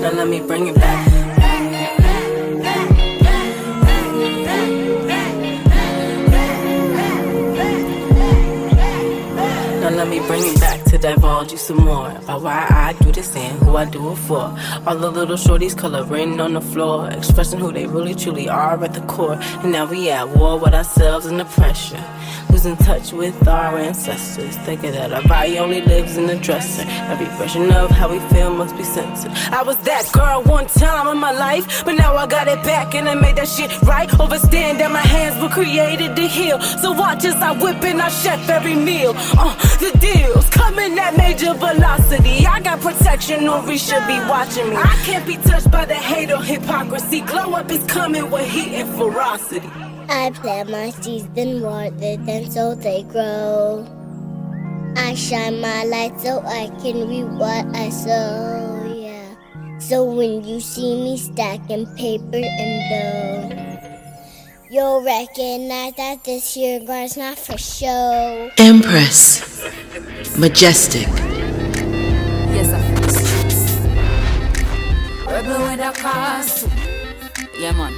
Now 0.00 0.12
let 0.16 0.28
me 0.28 0.40
bring 0.40 0.68
it 0.68 0.76
back. 0.76 1.15
Bring 10.26 10.42
it 10.44 10.60
back 10.60 10.65
to 10.86 10.98
divulge 10.98 11.52
you 11.52 11.58
some 11.58 11.78
more 11.78 12.10
about 12.10 12.42
why 12.42 12.66
I 12.70 12.92
do 13.02 13.10
this 13.10 13.34
and 13.34 13.58
who 13.60 13.76
I 13.76 13.84
do 13.84 14.12
it 14.12 14.16
for. 14.16 14.56
All 14.86 14.96
the 14.96 15.10
little 15.10 15.36
shorties 15.36 15.76
coloring 15.76 16.40
on 16.40 16.54
the 16.54 16.60
floor, 16.60 17.10
expressing 17.10 17.58
who 17.58 17.72
they 17.72 17.86
really 17.86 18.14
truly 18.14 18.48
are 18.48 18.82
at 18.82 18.94
the 18.94 19.00
core. 19.02 19.38
And 19.62 19.72
now 19.72 19.86
we 19.86 20.10
at 20.10 20.28
war 20.28 20.58
with 20.58 20.74
ourselves 20.74 21.26
and 21.26 21.40
the 21.40 21.44
pressure. 21.44 22.02
Losing 22.50 22.76
touch 22.76 23.12
with 23.12 23.48
our 23.48 23.76
ancestors, 23.76 24.56
thinking 24.58 24.92
that 24.92 25.12
our 25.12 25.22
body 25.22 25.58
only 25.58 25.82
lives 25.82 26.16
in 26.16 26.26
the 26.26 26.36
dresser. 26.36 26.84
Every 26.86 27.26
version 27.36 27.72
of 27.72 27.90
how 27.90 28.10
we 28.10 28.20
feel 28.30 28.54
must 28.54 28.76
be 28.76 28.84
censored. 28.84 29.32
I 29.52 29.62
was 29.62 29.76
that 29.78 30.10
girl 30.12 30.42
one 30.42 30.66
time 30.66 31.08
in 31.08 31.18
my 31.18 31.32
life, 31.32 31.84
but 31.84 31.96
now 31.96 32.16
I 32.16 32.26
got 32.26 32.46
it 32.46 32.62
back 32.62 32.94
and 32.94 33.08
I 33.08 33.14
made 33.14 33.36
that 33.36 33.48
shit 33.48 33.70
right. 33.82 34.08
Overstand 34.20 34.78
that 34.78 34.90
my 34.92 35.00
hands 35.00 35.42
were 35.42 35.48
created 35.48 36.14
to 36.14 36.22
heal. 36.22 36.60
So 36.60 36.92
watch 36.92 37.24
as 37.24 37.34
I 37.36 37.50
whip 37.52 37.82
and 37.82 38.00
I 38.00 38.08
chef 38.08 38.48
every 38.48 38.76
meal. 38.76 39.14
Uh, 39.16 39.54
the 39.78 39.96
deals 39.98 40.48
coming 40.50 40.75
at 40.78 41.16
major 41.16 41.54
velocity. 41.54 42.46
I 42.46 42.60
got 42.60 42.80
protection, 42.80 43.40
Nori 43.40 43.78
should 43.78 44.06
be 44.06 44.18
watching 44.28 44.70
me. 44.70 44.76
I 44.76 44.94
can't 45.04 45.26
be 45.26 45.36
touched 45.36 45.70
by 45.70 45.84
the 45.84 45.94
hate 45.94 46.30
or 46.30 46.42
hypocrisy. 46.42 47.20
Glow 47.20 47.54
up 47.54 47.70
is 47.70 47.84
coming 47.86 48.30
with 48.30 48.48
heat 48.48 48.74
and 48.80 48.88
ferocity. 48.96 49.68
I 50.08 50.30
plant 50.34 50.70
my 50.70 50.90
seeds 50.90 51.28
and 51.36 51.62
water 51.62 52.16
them 52.16 52.50
so 52.50 52.74
they 52.74 53.02
grow. 53.04 53.86
I 54.96 55.14
shine 55.14 55.60
my 55.60 55.84
light 55.84 56.20
so 56.20 56.40
I 56.40 56.68
can 56.80 57.08
reap 57.08 57.26
what 57.38 57.66
I 57.74 57.90
sow, 57.90 58.94
yeah. 58.96 59.78
So 59.78 60.04
when 60.04 60.44
you 60.44 60.60
see 60.60 60.94
me 61.02 61.18
stacking 61.18 61.86
paper 61.96 62.40
and 62.42 62.90
dough, 62.90 63.75
you'll 64.70 65.02
recognize 65.02 65.94
that 65.94 66.24
this 66.24 66.54
here 66.54 66.80
grind's 66.80 67.16
not 67.16 67.38
for 67.38 67.56
show. 67.58 68.50
Empress. 68.58 69.42
Majestic. 70.38 71.06
Yes, 72.52 72.72
I 72.72 72.80
feel 72.82 73.00
the 73.00 73.10
streets. 73.10 73.60
Rebel 75.26 75.58
with 75.62 75.80
a 75.80 75.92
cause. 76.00 76.66
Yeah, 77.58 77.72
man. 77.72 77.94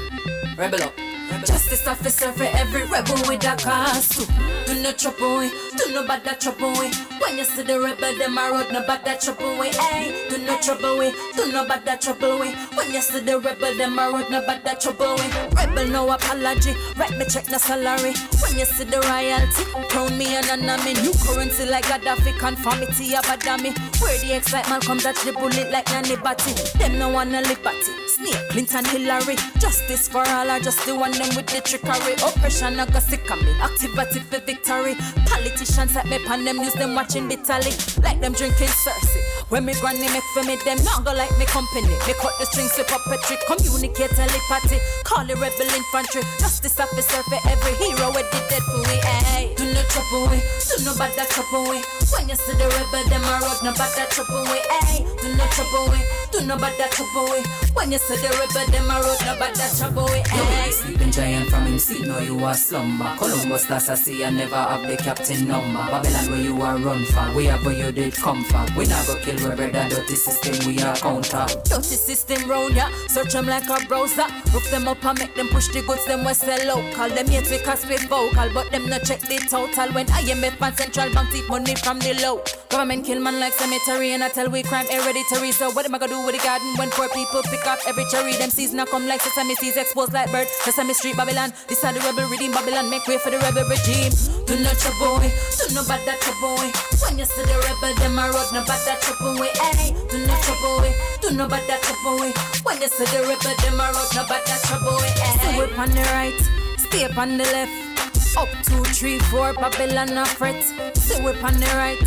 Rebel 0.57 0.83
up. 0.83 1.08
Justice 1.49 1.87
officer 1.89 2.31
for 2.33 2.45
every 2.45 2.83
rebel 2.83 3.17
with 3.27 3.43
a 3.45 3.57
cause. 3.57 4.27
Do 4.67 4.83
no 4.83 4.93
trouble 4.93 5.39
way, 5.39 5.51
do 5.79 5.95
no 5.95 6.07
bad 6.07 6.23
that 6.25 6.43
trouble 6.43 6.75
way. 6.75 6.91
When 7.21 7.39
you 7.39 7.45
see 7.45 7.63
the 7.63 7.81
rebel, 7.81 8.19
them 8.19 8.37
a 8.37 8.51
road 8.53 8.71
no 8.71 8.87
bad 8.87 9.03
that 9.07 9.23
trouble 9.23 9.57
way. 9.57 9.71
Hey, 9.73 10.29
do 10.29 10.37
no 10.45 10.59
trouble 10.61 10.99
way, 10.99 11.11
do 11.37 11.51
no 11.51 11.67
bad 11.67 11.87
that 11.87 12.03
trouble 12.03 12.39
way. 12.39 12.53
When 12.75 12.93
you 12.93 13.01
see 13.01 13.21
the 13.21 13.41
rebel, 13.41 13.75
them 13.79 13.99
a 13.99 14.11
road 14.11 14.29
no 14.31 14.45
bad 14.45 14.63
that 14.65 14.83
trouble 14.83 15.17
way. 15.17 15.31
Rebel 15.57 15.89
no 15.89 16.11
apology, 16.13 16.75
write 16.99 17.17
me 17.17 17.25
check 17.25 17.45
the 17.45 17.59
salary. 17.59 18.13
When 18.45 18.59
you 18.59 18.67
see 18.67 18.85
the 18.85 19.01
royalty, 19.09 19.65
crown 19.89 20.19
me 20.19 20.37
an 20.37 20.45
enemy. 20.53 21.01
New 21.01 21.15
currency 21.25 21.65
like 21.65 21.85
Gaddafi, 21.85 22.39
conformity 22.39 23.17
of 23.17 23.25
a 23.25 23.39
dummy. 23.39 23.73
Where 24.01 24.19
the 24.19 24.37
excitement 24.37 24.85
comes, 24.85 25.03
touch 25.03 25.23
the 25.25 25.33
bullet 25.33 25.71
like 25.71 25.89
Nanny 25.91 26.17
Batty. 26.17 26.53
Them 26.79 26.99
no 26.99 27.09
wanna 27.09 27.41
liberty. 27.43 27.93
Snake, 28.07 28.49
Clinton, 28.51 28.85
Hillary. 28.85 29.37
Justice 29.59 30.09
for 30.09 30.27
all, 30.27 30.51
I 30.51 30.61
just 30.61 30.85
the 30.87 30.95
one 30.95 31.13
them 31.13 31.35
with 31.35 31.47
the 31.47 31.61
trickery. 31.61 32.15
Oppression, 32.15 32.79
I 32.79 32.87
got 32.87 33.03
sick 33.03 33.31
of 33.31 33.43
me. 33.43 33.53
Activity 33.61 34.21
for 34.21 34.41
victory. 34.41 34.95
Politicians 35.27 35.97
at 35.97 36.07
me 36.07 36.19
pan 36.25 36.45
them 36.45 36.59
news, 36.59 36.75
them 36.75 36.95
watching 36.95 37.29
bitterly. 37.29 37.73
Like 38.03 38.21
them 38.21 38.33
drinking 38.33 38.69
Cersei. 38.69 39.38
When 39.49 39.65
me 39.65 39.73
granny 39.81 40.05
make 40.13 40.29
for 40.37 40.45
me, 40.45 40.57
them 40.57 40.77
not 40.85 41.05
go 41.07 41.13
like 41.15 41.33
me 41.39 41.47
company. 41.47 41.89
Me 41.89 42.13
cut 42.21 42.37
the 42.39 42.45
strings 42.45 42.77
with 42.77 42.87
puppetry. 42.87 43.41
Communicate 43.49 44.11
telepathy. 44.13 44.77
Call 45.05 45.25
the 45.25 45.37
rebel 45.37 45.73
infantry. 45.73 46.21
Justice 46.39 46.79
officer 46.79 47.23
for 47.25 47.41
every 47.49 47.73
hero 47.81 48.13
with 48.13 48.29
the 48.29 48.41
dead 48.53 48.61
for 48.61 48.77
we. 48.85 49.01
Hey, 49.01 49.55
do 49.57 49.65
no 49.73 49.81
trouble 49.89 50.29
we, 50.29 50.37
Do 50.69 50.85
no 50.85 50.93
bad 51.01 51.17
that 51.17 51.31
trouble 51.33 51.65
way. 51.65 51.81
When 52.13 52.29
you 52.29 52.37
see 52.37 52.53
the 52.61 52.69
rebel, 52.69 53.09
them 53.09 53.25
a 53.25 53.41
road 53.41 53.57
no 53.65 53.73
bad 53.73 53.89
that 53.97 54.11
trouble 54.13 54.45
way. 54.53 54.61
Hey, 54.85 55.01
eh, 55.01 55.17
do 55.17 55.33
no 55.33 55.45
trouble 55.49 55.97
way. 55.97 56.28
Do 56.33 56.45
no 56.45 56.57
bad 56.59 56.77
that 56.79 56.93
trouble 56.93 57.31
way. 57.31 57.43
When 57.75 57.93
you 57.93 57.99
see 57.99 58.17
the 58.17 58.29
rebel, 58.29 58.71
them 58.73 58.91
a 58.91 59.01
road 59.01 59.19
no 59.25 59.35
bad 59.39 59.55
that 59.57 59.73
trouble 59.77 60.05
way. 60.07 60.23
Hey. 60.27 60.71
Sleeping 60.71 61.11
giant 61.11 61.49
from 61.49 61.65
him 61.67 61.79
sleep, 61.79 62.07
know 62.07 62.19
you 62.19 62.39
are 62.45 62.55
slumber. 62.55 63.15
Columbus 63.17 63.65
that's 63.67 63.89
a 63.89 63.97
sea 63.97 64.25
I 64.25 64.31
never 64.31 64.57
have 64.57 64.87
the 64.87 64.97
captain 64.97 65.49
number. 65.49 65.79
Babylon 65.79 66.31
where 66.31 66.41
you 66.41 66.63
are 66.63 66.77
run 66.79 67.05
from, 67.07 67.35
we 67.35 67.47
have 67.47 67.65
where 67.65 67.75
you 67.75 67.93
did 67.93 68.15
come 68.15 68.45
from. 68.45 68.67
We 68.77 68.87
go 68.87 69.17
kill 69.23 69.37
we 69.37 69.57
brother, 69.57 69.89
dirty 69.89 70.15
system 70.15 70.67
we 70.67 70.81
are 70.83 70.97
counter. 70.97 71.47
Dirty 71.65 71.97
system 71.97 72.49
round 72.49 72.77
ya, 72.77 72.89
search 73.09 73.33
them 73.33 73.47
like 73.47 73.69
a 73.69 73.87
browser. 73.87 74.27
Roof 74.53 74.71
them 74.71 74.89
up 74.89 75.05
and 75.05 75.19
make 75.19 75.35
them 75.35 75.49
push 75.49 75.69
the 75.69 75.83
goods, 75.83 76.05
them 76.05 76.25
we 76.25 76.35
sell 76.35 76.61
local. 76.67 77.09
Them 77.09 77.27
yet 77.29 77.49
we 77.51 77.59
cause 77.59 77.87
we 77.87 77.97
vocal, 77.97 78.51
but 78.53 78.71
them 78.71 78.89
not 78.89 79.05
check 79.05 79.21
the 79.21 79.39
total. 79.49 79.89
When 79.95 80.07
IMF 80.07 80.61
and 80.61 80.77
Central 80.77 81.13
Bank 81.15 81.31
take 81.31 81.49
money 81.49 81.75
from 81.75 81.99
the 82.01 82.15
low. 82.23 82.43
Government 82.69 83.05
kill 83.07 83.21
man 83.21 83.41
like 83.41 83.55
cemetery, 83.55 84.13
and 84.13 84.23
I 84.23 84.29
tell 84.29 84.51
we 84.51 84.63
crime 84.63 84.87
hereditary. 84.87 85.53
So 85.53 85.71
what 85.71 85.87
am 85.87 85.95
I 85.95 85.99
gonna 85.99 86.13
do 86.13 86.18
with 86.25 86.37
the 86.37 86.43
garden 86.43 86.69
when 86.77 86.91
poor 86.91 87.09
people 87.11 87.43
pick 87.45 87.67
up 87.67 87.79
every 87.87 88.05
cherry? 88.11 88.33
Them 88.37 88.51
seeds 88.51 88.73
not 88.73 88.89
come 88.89 89.07
like 89.07 89.21
sesame 89.21 89.55
seeds, 89.57 89.77
exposed 89.77 90.13
like 90.13 90.31
bird. 90.31 90.47
Sesame 90.65 90.95
Street 90.95 91.17
Babylon, 91.17 91.53
this 91.69 91.85
are 91.85 91.93
the 91.93 92.01
rebel 92.01 92.29
reading 92.29 92.53
Babylon, 92.53 92.91
make 92.91 93.07
way 93.07 93.19
for 93.19 93.31
the 93.31 93.39
rebel 93.39 93.65
regime. 93.69 94.13
Do 94.47 94.59
not 94.61 94.77
trouble 94.79 95.19
way, 95.21 95.33
do 95.59 95.75
not 95.75 95.89
bad 95.89 96.03
that 96.07 96.21
trouble 96.21 96.57
way. 96.57 96.71
When 97.03 97.19
you 97.19 97.25
see 97.25 97.43
the 97.43 97.57
rebel, 97.57 97.95
them 98.01 98.19
a 98.19 98.25
road, 98.31 98.49
no 98.53 98.65
bad 98.65 98.81
that 98.87 99.01
trouble 99.03 99.41
way. 99.41 99.51
Hey, 99.55 99.95
do 100.09 100.27
not 100.27 100.41
trouble 100.43 100.83
way, 100.83 100.95
do 101.21 101.31
not 101.33 101.51
bad 101.51 101.69
that 101.69 101.83
trouble 101.83 102.21
way. 102.21 102.33
When 102.63 102.81
you 102.81 102.89
see 102.89 103.05
the 103.05 103.21
rebel, 103.27 103.55
them 103.61 103.81
a 103.81 103.87
road, 103.93 104.11
no 104.15 104.23
bad 104.27 104.43
that 104.47 104.61
trouble 104.65 104.97
way. 104.99 105.13
Hey, 105.19 105.37
so 105.39 105.49
whip 105.59 105.79
on 105.79 105.91
the 105.91 106.05
right, 106.15 106.41
stay 106.79 107.05
up 107.05 107.19
on 107.19 107.37
the 107.37 107.45
left. 107.45 107.89
Up 108.37 108.49
two, 108.63 108.85
three, 108.95 109.19
four, 109.31 109.53
Babylon 109.55 110.17
a 110.17 110.25
fret. 110.25 110.63
Say 110.95 111.23
whip 111.25 111.43
on 111.43 111.55
the 111.59 111.67
right, 111.75 111.99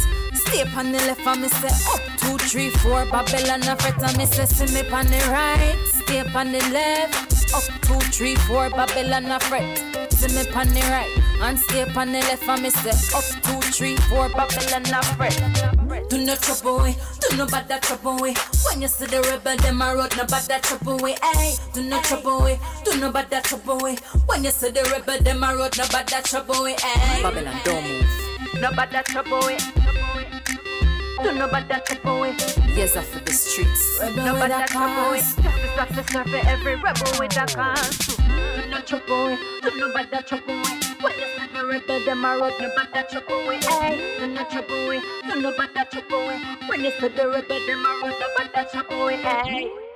stay 0.52 0.64
on 0.76 0.92
the 0.92 0.98
left. 1.00 1.26
And 1.26 1.42
me 1.42 1.48
say 1.48 1.68
up 1.68 2.02
two, 2.20 2.38
three, 2.38 2.70
four, 2.70 3.06
Babylon 3.06 3.64
a 3.64 3.76
fret. 3.78 4.02
And 4.04 4.18
me 4.18 4.26
say 4.26 4.46
see 4.46 4.74
me 4.74 4.88
on 4.90 5.06
the 5.08 5.18
right, 5.32 5.78
stay 5.88 6.22
on 6.22 6.52
the 6.52 6.60
left. 6.72 7.54
Up 7.54 7.64
two, 7.82 8.00
three, 8.12 8.36
four, 8.48 8.70
Babylon 8.70 9.32
a 9.32 9.40
fret. 9.40 9.78
See 10.12 10.28
me 10.36 10.44
on 10.54 10.68
the 10.70 10.82
right, 10.92 11.10
and 11.42 11.60
stay 11.60 11.84
on 11.84 12.12
the 12.12 12.20
left. 12.20 12.48
And 12.48 12.62
me 12.62 12.70
say 12.70 12.92
up 13.18 13.26
two, 13.44 13.62
three, 13.72 13.98
four, 14.10 14.30
Babylon 14.30 14.86
a 14.94 15.04
fret. 15.16 16.10
Do 16.10 16.24
no 16.26 16.36
trouble 16.36 16.80
way, 16.80 16.96
do 17.22 17.38
no 17.38 17.46
bad 17.48 17.68
that 17.70 17.84
trouble 17.84 18.18
way. 18.18 18.34
When 18.66 18.82
you 18.82 18.88
see 18.88 19.06
the 19.06 19.22
rebel, 19.22 19.56
them 19.58 19.82
a 19.82 19.96
road, 19.96 20.16
no 20.18 20.26
bad 20.26 20.44
that 20.44 20.64
trouble 20.64 20.98
way. 20.98 21.16
Hey, 21.24 21.56
do 21.74 21.84
no 21.84 22.02
trouble 22.02 22.42
way, 22.42 22.60
do 22.84 22.98
no 23.00 23.12
bad 23.12 23.30
that 23.30 23.46
trouble 23.46 23.78
way. 23.80 23.96
When 24.26 24.44
you 24.44 24.52
see 24.52 24.72
the 24.72 24.84
rebel, 24.92 25.24
them 25.24 25.44
a 25.44 25.56
road, 25.56 25.78
no 25.78 25.86
bad 25.88 26.08
that 26.10 26.26
trouble 26.26 26.64
way. 26.64 26.76
Hey, 26.82 27.22
Babylon 27.24 27.56
don't 27.64 27.84
move. 27.84 28.62
No 28.62 28.72
bad 28.72 28.92
that 28.92 29.06
trouble 29.06 29.40
way. 29.40 29.58
Do 31.24 31.32
no 31.36 31.48
bad 31.48 31.70
that 31.70 31.86
trouble 31.86 32.22
way. 32.22 32.36
Yes, 32.76 32.98
off 32.98 33.16
of 33.16 33.24
the 33.26 33.32
streets. 33.32 34.00
No 34.16 34.34
bad 34.34 34.50
that 34.50 34.70
trouble 34.70 35.12
way. 35.12 35.20
Justice 35.20 35.78
officer 35.78 36.24
for 36.24 36.48
every 36.48 36.76
rebel 36.76 37.12
with 37.20 37.38
a 37.38 37.46
cause. 37.46 37.98
Do 37.98 38.14
mm, 38.16 38.70
no 38.70 38.82
trouble 38.82 39.26
way, 39.26 39.38
do 39.62 39.70
no 39.78 39.94
bad 39.94 40.10
that 40.12 40.26
trouble 40.28 40.56
way. 40.56 40.80
When 41.02 41.14
you 41.20 41.28
see 41.38 41.48
the 41.54 41.66
rebel, 41.66 42.06
them 42.06 42.26
a 42.26 42.38
road, 42.38 42.54
no 42.60 42.70
bad 42.76 42.90
that 42.94 43.10
trouble 43.10 43.48
way. 43.48 43.60
Hey, 43.62 44.18
do 44.20 44.28
no 44.28 44.44
trouble 44.46 44.88
way, 44.88 45.02
do 45.28 45.42
no 45.42 45.52
that 45.76 45.92
trouble 45.92 46.28
way. 46.28 46.42
When 46.68 46.82
see 46.92 47.08
the 47.08 47.28
rebel, 47.28 47.60
them 47.68 47.86
a 47.86 47.90
road, 48.02 48.16
no 48.20 48.28
bad 48.38 48.50
that 48.56 48.72
trouble 48.72 49.06
way. 49.06 49.18
Hey. 49.18 49.91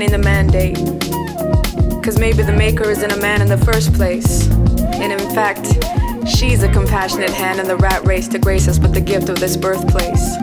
Redefining 0.00 0.10
the 0.10 0.18
mandate. 0.18 0.76
Cause 2.02 2.18
maybe 2.18 2.42
the 2.42 2.52
maker 2.52 2.84
isn't 2.84 3.12
a 3.12 3.16
man 3.18 3.42
in 3.42 3.48
the 3.48 3.58
first 3.58 3.92
place. 3.92 4.48
And 4.48 5.12
in 5.12 5.34
fact, 5.34 5.66
she's 6.26 6.62
a 6.62 6.72
compassionate 6.72 7.30
hand 7.30 7.60
in 7.60 7.68
the 7.68 7.76
rat 7.76 8.06
race 8.06 8.26
to 8.28 8.38
grace 8.38 8.66
us 8.68 8.78
with 8.78 8.94
the 8.94 9.00
gift 9.00 9.28
of 9.28 9.38
this 9.38 9.56
birthplace. 9.56 10.36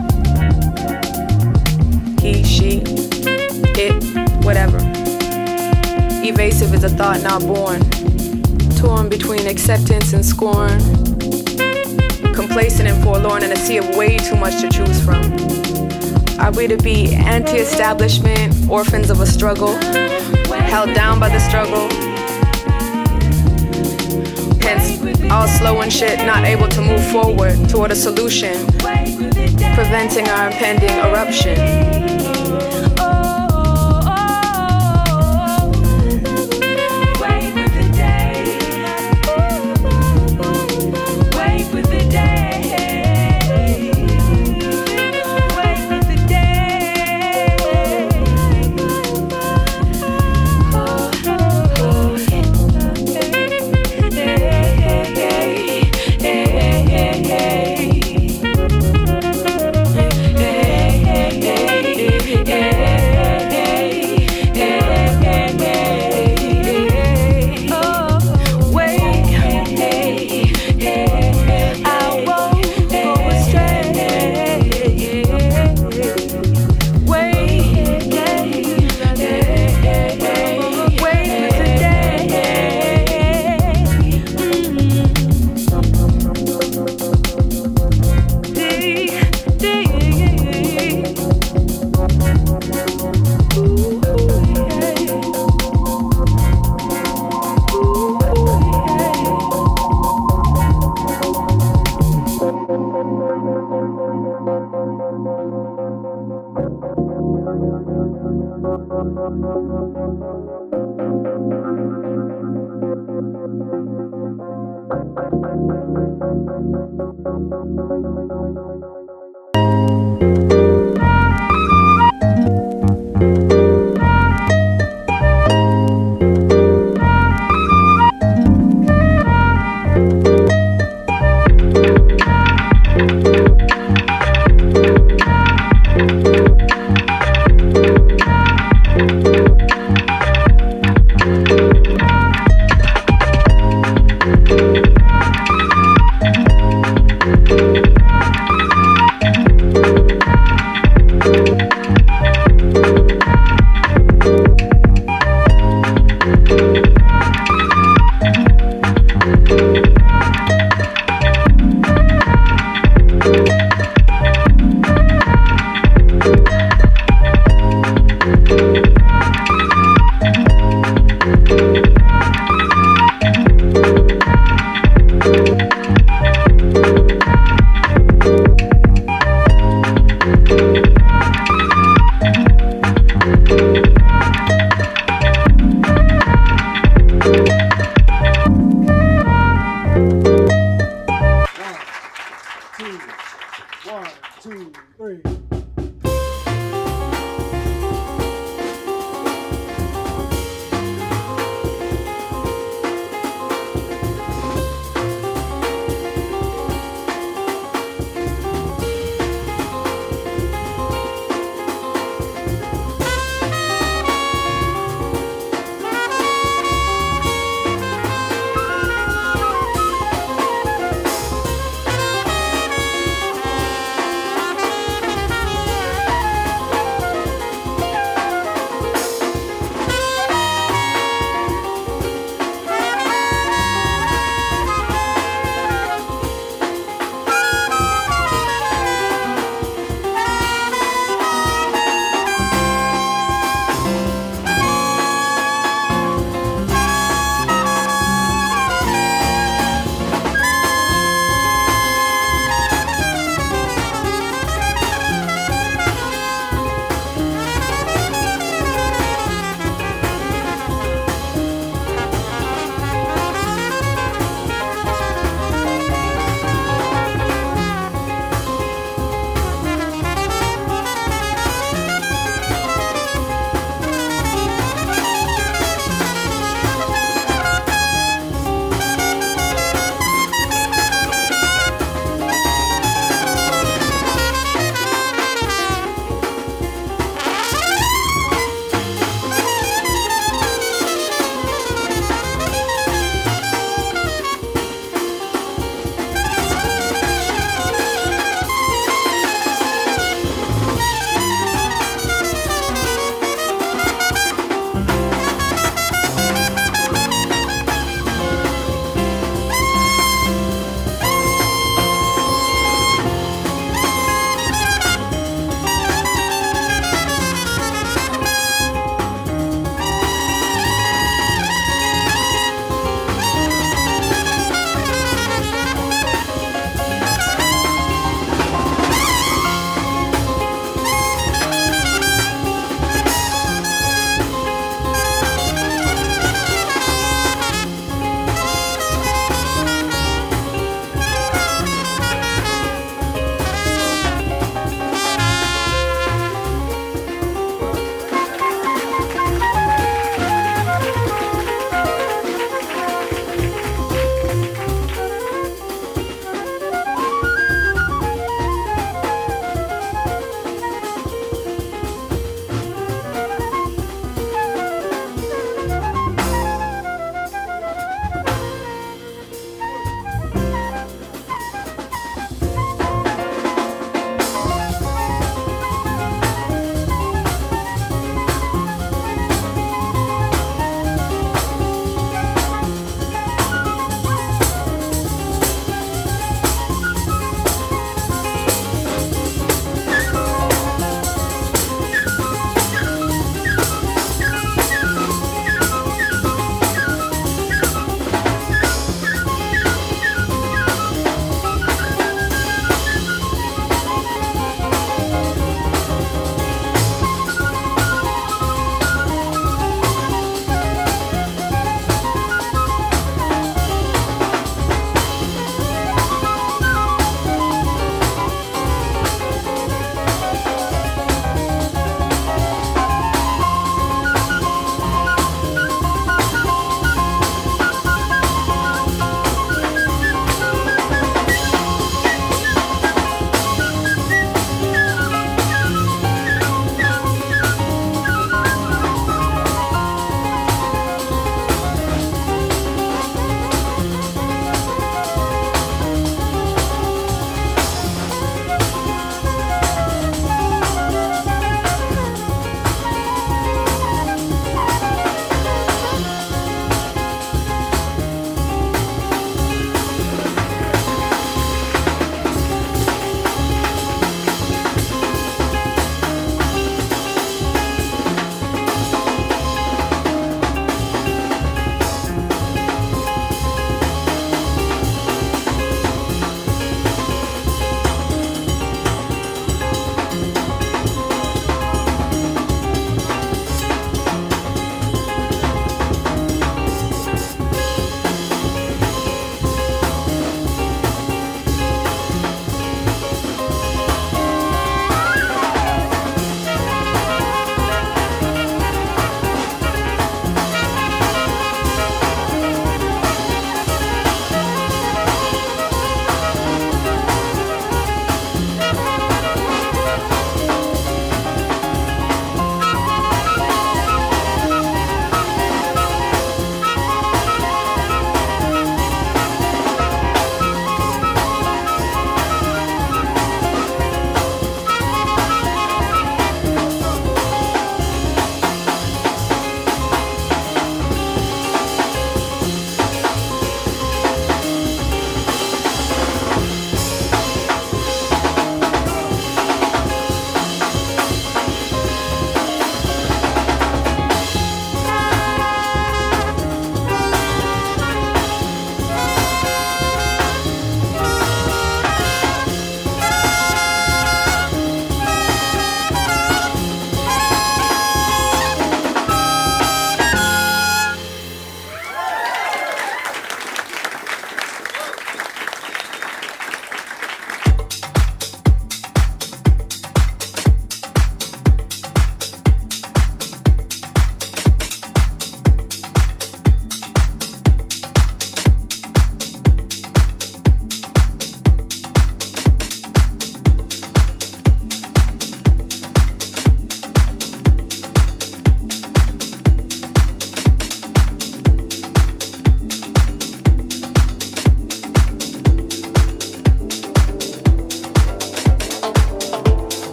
He, 2.22 2.44
she, 2.44 2.82
it, 3.76 4.44
whatever. 4.44 4.78
Evasive 6.24 6.74
is 6.74 6.84
a 6.84 6.90
thought 6.90 7.22
not 7.22 7.42
born, 7.42 7.80
torn 8.76 9.08
between 9.08 9.46
acceptance 9.46 10.12
and 10.12 10.24
scorn. 10.24 10.78
Complacent 12.32 12.88
and 12.88 13.02
forlorn 13.02 13.42
in 13.42 13.50
a 13.50 13.56
sea 13.56 13.78
of 13.78 13.96
way 13.96 14.18
too 14.18 14.36
much 14.36 14.60
to 14.60 14.68
choose 14.68 15.04
from. 15.04 15.67
Are 16.38 16.52
we 16.52 16.68
to 16.68 16.76
be 16.76 17.14
anti 17.14 17.56
establishment, 17.56 18.70
orphans 18.70 19.10
of 19.10 19.20
a 19.20 19.26
struggle, 19.26 19.74
held 20.46 20.94
down 20.94 21.18
by 21.18 21.28
the 21.28 21.40
struggle? 21.40 21.88
Hence, 24.60 25.30
all 25.30 25.48
slow 25.48 25.80
and 25.80 25.92
shit, 25.92 26.18
not 26.24 26.44
able 26.44 26.68
to 26.68 26.80
move 26.80 27.04
forward 27.10 27.68
toward 27.68 27.90
a 27.90 27.96
solution, 27.96 28.66
preventing 29.74 30.28
our 30.28 30.46
impending 30.46 30.96
eruption. 30.98 32.37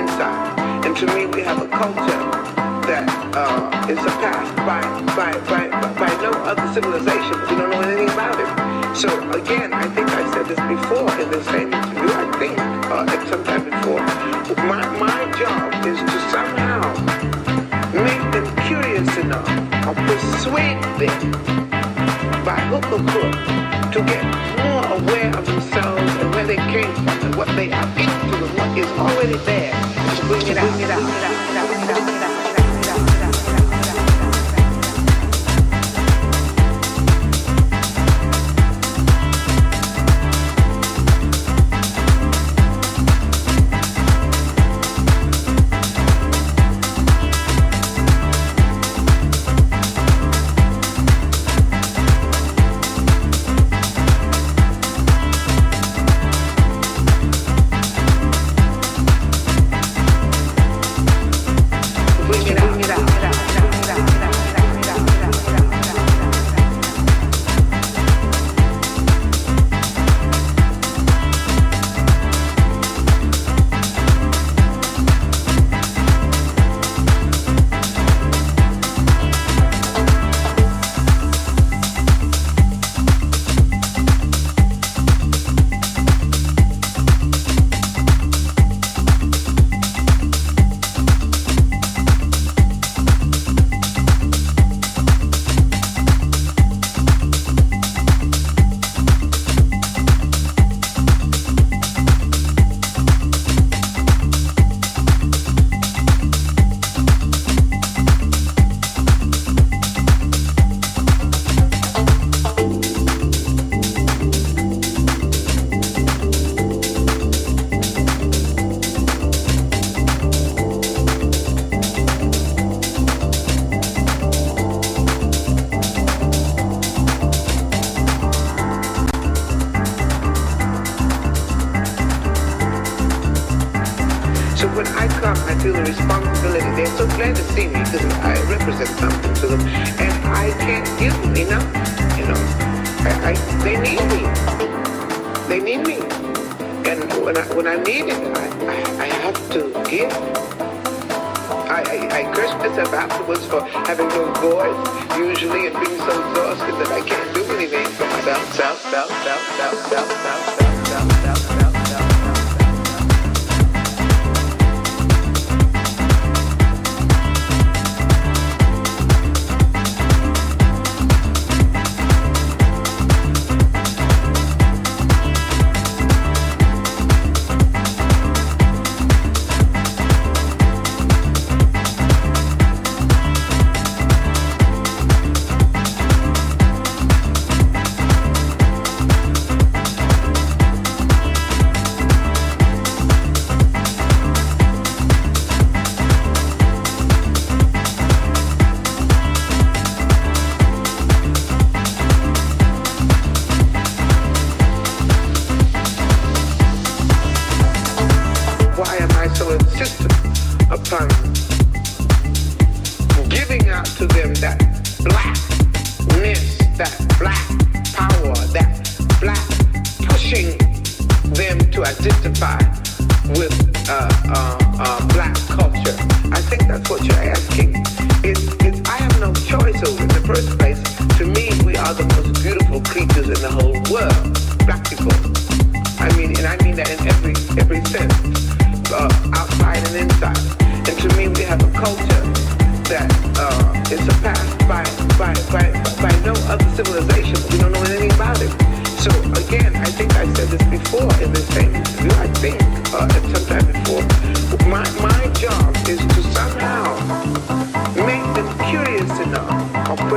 inside. 0.00 0.58
And 0.84 0.96
to 0.96 1.06
me, 1.14 1.26
we 1.26 1.42
have 1.42 1.60
a 1.60 1.68
culture 1.68 2.24
that 2.88 3.06
uh, 3.36 3.92
is 3.92 3.98
surpassed 4.00 4.56
by, 4.64 4.80
by, 5.14 5.32
by, 5.46 5.68
by 6.00 6.10
no 6.24 6.32
other 6.48 6.66
civilization. 6.72 7.36
We 7.46 7.54
don't 7.60 7.70
know 7.70 7.80
anything 7.84 8.10
about 8.10 8.40
it. 8.40 8.50
So 8.96 9.08
again, 9.30 9.72
I 9.72 9.86
think 9.94 10.08
I 10.08 10.24
said 10.32 10.46
this 10.48 10.60
before 10.66 11.10
in 11.20 11.30
this 11.30 11.46
same 11.46 11.72
interview, 11.72 12.10
I 12.10 12.26
think, 12.40 12.58
uh, 12.90 13.12
at 13.14 13.20
some 13.28 13.44
time 13.44 13.64
before, 13.68 14.02
my, 14.66 14.82
my 14.98 15.20
job 15.38 15.68
is 15.86 15.98
to 16.00 16.18
somehow 16.32 16.82
make 17.94 18.24
them 18.32 18.46
curious 18.66 19.10
enough 19.18 19.48
or 19.86 19.94
persuade 20.08 20.82
them 20.98 21.32
by 22.44 22.58
hook 22.72 22.86
or 22.90 23.02
crook 23.12 23.36
to 23.92 24.00
get 24.02 24.24
more 24.64 24.82
aware 24.98 25.30
of 25.36 25.44
themselves 25.46 26.12
and 26.20 26.34
where 26.34 26.46
they 26.46 26.60
came 26.74 26.92
from 26.94 27.18
and 27.26 27.34
what 27.36 27.48
they 27.54 27.70
are 27.70 27.90
into 27.94 28.36
and 28.44 28.52
what 28.58 28.70
is 28.78 28.90
already 28.98 29.36
there 29.44 29.69
Bring 30.30 30.46
it 30.46 30.58
out. 30.58 30.70
Bring 30.70 30.84
it 30.84 30.90
out. 30.90 31.39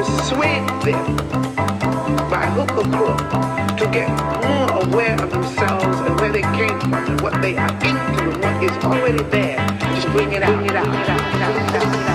persuade 0.06 0.68
them 0.84 1.18
by 2.30 2.46
hook 2.56 2.72
or 2.72 2.84
crook 2.92 3.20
to 3.78 3.86
get 3.92 4.10
more 4.44 4.84
aware 4.84 5.22
of 5.22 5.32
themselves 5.32 6.00
and 6.02 6.20
where 6.20 6.32
they 6.32 6.42
came 6.58 6.80
from 6.80 6.94
and 6.94 7.22
what 7.22 7.42
they 7.42 7.58
are 7.58 7.74
into 7.86 8.32
and 8.32 8.38
what 8.44 8.64
is 8.64 8.78
already 8.84 9.24
there. 9.32 9.58
Just 9.96 10.08
bring 10.10 10.34
it 10.34 10.44
out. 10.44 10.56
Bring 10.56 10.66
it 10.70 10.76
out. 10.76 10.86
Bring 10.86 11.00
it 11.00 11.10
out. 11.10 11.18
Bring 11.24 11.36
it 11.36 11.42
out. 11.42 11.72
Bring 11.72 11.84
it 11.84 12.08
out. 12.08 12.13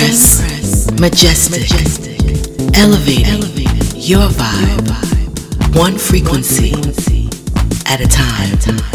Press, 0.00 0.90
majestic, 0.98 1.70
elevating 2.74 3.42
your 3.96 4.28
vibe, 4.30 5.76
one 5.76 5.98
frequency 5.98 6.72
at 7.84 8.00
a 8.00 8.08
time. 8.08 8.89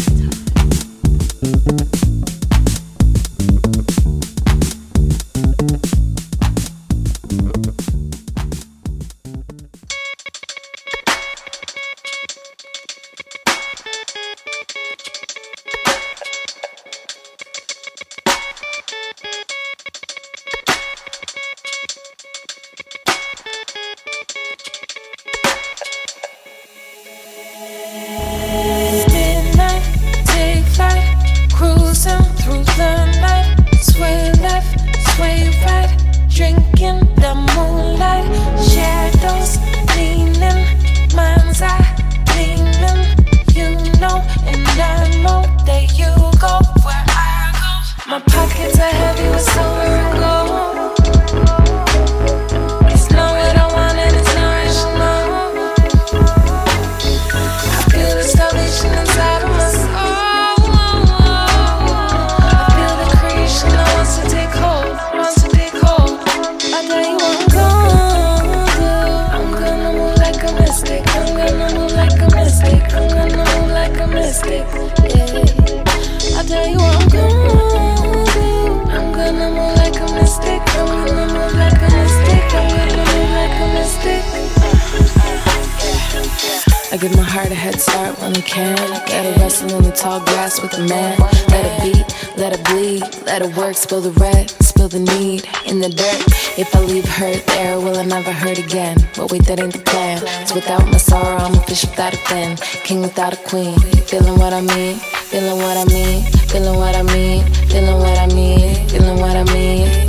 spill 93.95 94.11
the 94.11 94.19
red, 94.19 94.49
spill 94.61 94.89
the 94.89 94.99
need 94.99 95.47
in 95.65 95.79
the 95.79 95.87
dirt. 95.87 96.23
If 96.57 96.75
I 96.75 96.81
leave 96.81 97.07
her 97.07 97.33
there, 97.33 97.79
will 97.79 97.97
I 97.97 98.03
never 98.03 98.31
hurt 98.31 98.59
again? 98.59 98.97
But 99.15 99.31
wait, 99.31 99.45
that 99.45 99.59
ain't 99.61 99.71
the 99.71 99.79
plan. 99.79 100.21
It's 100.41 100.53
without 100.53 100.85
my 100.87 100.97
sorrow, 100.97 101.37
I'm 101.37 101.53
a 101.53 101.61
fish 101.63 101.85
without 101.85 102.13
a 102.13 102.17
fin, 102.17 102.57
king 102.83 103.01
without 103.01 103.33
a 103.33 103.37
queen. 103.37 103.79
Feeling 104.09 104.37
what 104.37 104.51
I 104.51 104.61
mean, 104.61 104.97
feeling 105.31 105.57
what 105.59 105.77
I 105.77 105.85
mean, 105.85 106.23
feeling 106.49 106.77
what 106.77 106.95
I 106.95 107.03
mean, 107.03 107.53
feeling 107.69 107.99
what 107.99 108.17
I 108.17 108.27
mean, 108.27 108.89
feeling 108.89 109.19
what 109.21 109.37
I 109.37 109.43
mean. 109.53 110.04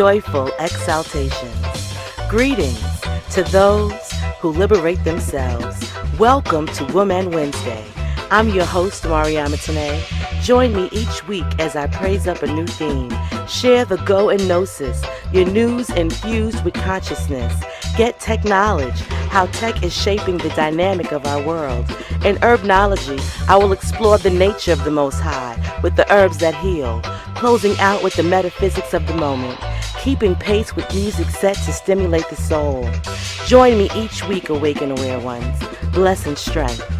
Joyful 0.00 0.50
exaltations. 0.58 1.94
Greetings 2.30 2.80
to 3.32 3.42
those 3.42 3.92
who 4.38 4.48
liberate 4.48 5.04
themselves. 5.04 5.92
Welcome 6.18 6.68
to 6.68 6.86
Wombman 6.86 7.32
Wednesday. 7.32 7.84
I'm 8.30 8.48
your 8.48 8.64
host, 8.64 9.02
Mariama 9.02 9.62
Tene. 9.62 10.02
Join 10.42 10.74
me 10.74 10.88
each 10.90 11.28
week 11.28 11.44
as 11.58 11.76
I 11.76 11.86
praise 11.88 12.26
up 12.26 12.42
a 12.42 12.46
new 12.46 12.66
theme. 12.66 13.14
Share 13.46 13.84
the 13.84 13.98
go 14.06 14.30
and 14.30 14.48
gnosis, 14.48 15.04
your 15.34 15.44
news 15.44 15.90
infused 15.90 16.64
with 16.64 16.72
consciousness. 16.72 17.62
Get 17.98 18.18
tech 18.20 18.42
knowledge, 18.46 18.98
how 19.28 19.48
tech 19.48 19.82
is 19.82 19.94
shaping 19.94 20.38
the 20.38 20.48
dynamic 20.56 21.12
of 21.12 21.26
our 21.26 21.42
world. 21.42 21.90
In 22.24 22.36
herbnology, 22.36 23.20
I 23.50 23.56
will 23.56 23.72
explore 23.72 24.16
the 24.16 24.30
nature 24.30 24.72
of 24.72 24.82
the 24.84 24.90
Most 24.90 25.20
High 25.20 25.58
with 25.82 25.96
the 25.96 26.10
herbs 26.10 26.38
that 26.38 26.54
heal, 26.54 27.02
closing 27.34 27.78
out 27.80 28.02
with 28.02 28.14
the 28.14 28.22
metaphysics 28.22 28.94
of 28.94 29.06
the 29.06 29.14
moment, 29.14 29.58
keeping 30.02 30.34
pace 30.34 30.74
with 30.74 30.92
music 30.94 31.28
set 31.28 31.54
to 31.56 31.72
stimulate 31.72 32.26
the 32.30 32.36
soul. 32.36 32.88
Join 33.46 33.76
me 33.76 33.90
each 33.94 34.26
week, 34.28 34.48
Awaken 34.48 34.92
Aware 34.92 35.20
Ones. 35.20 35.62
Bless 35.92 36.26
and 36.26 36.38
strength. 36.38 36.99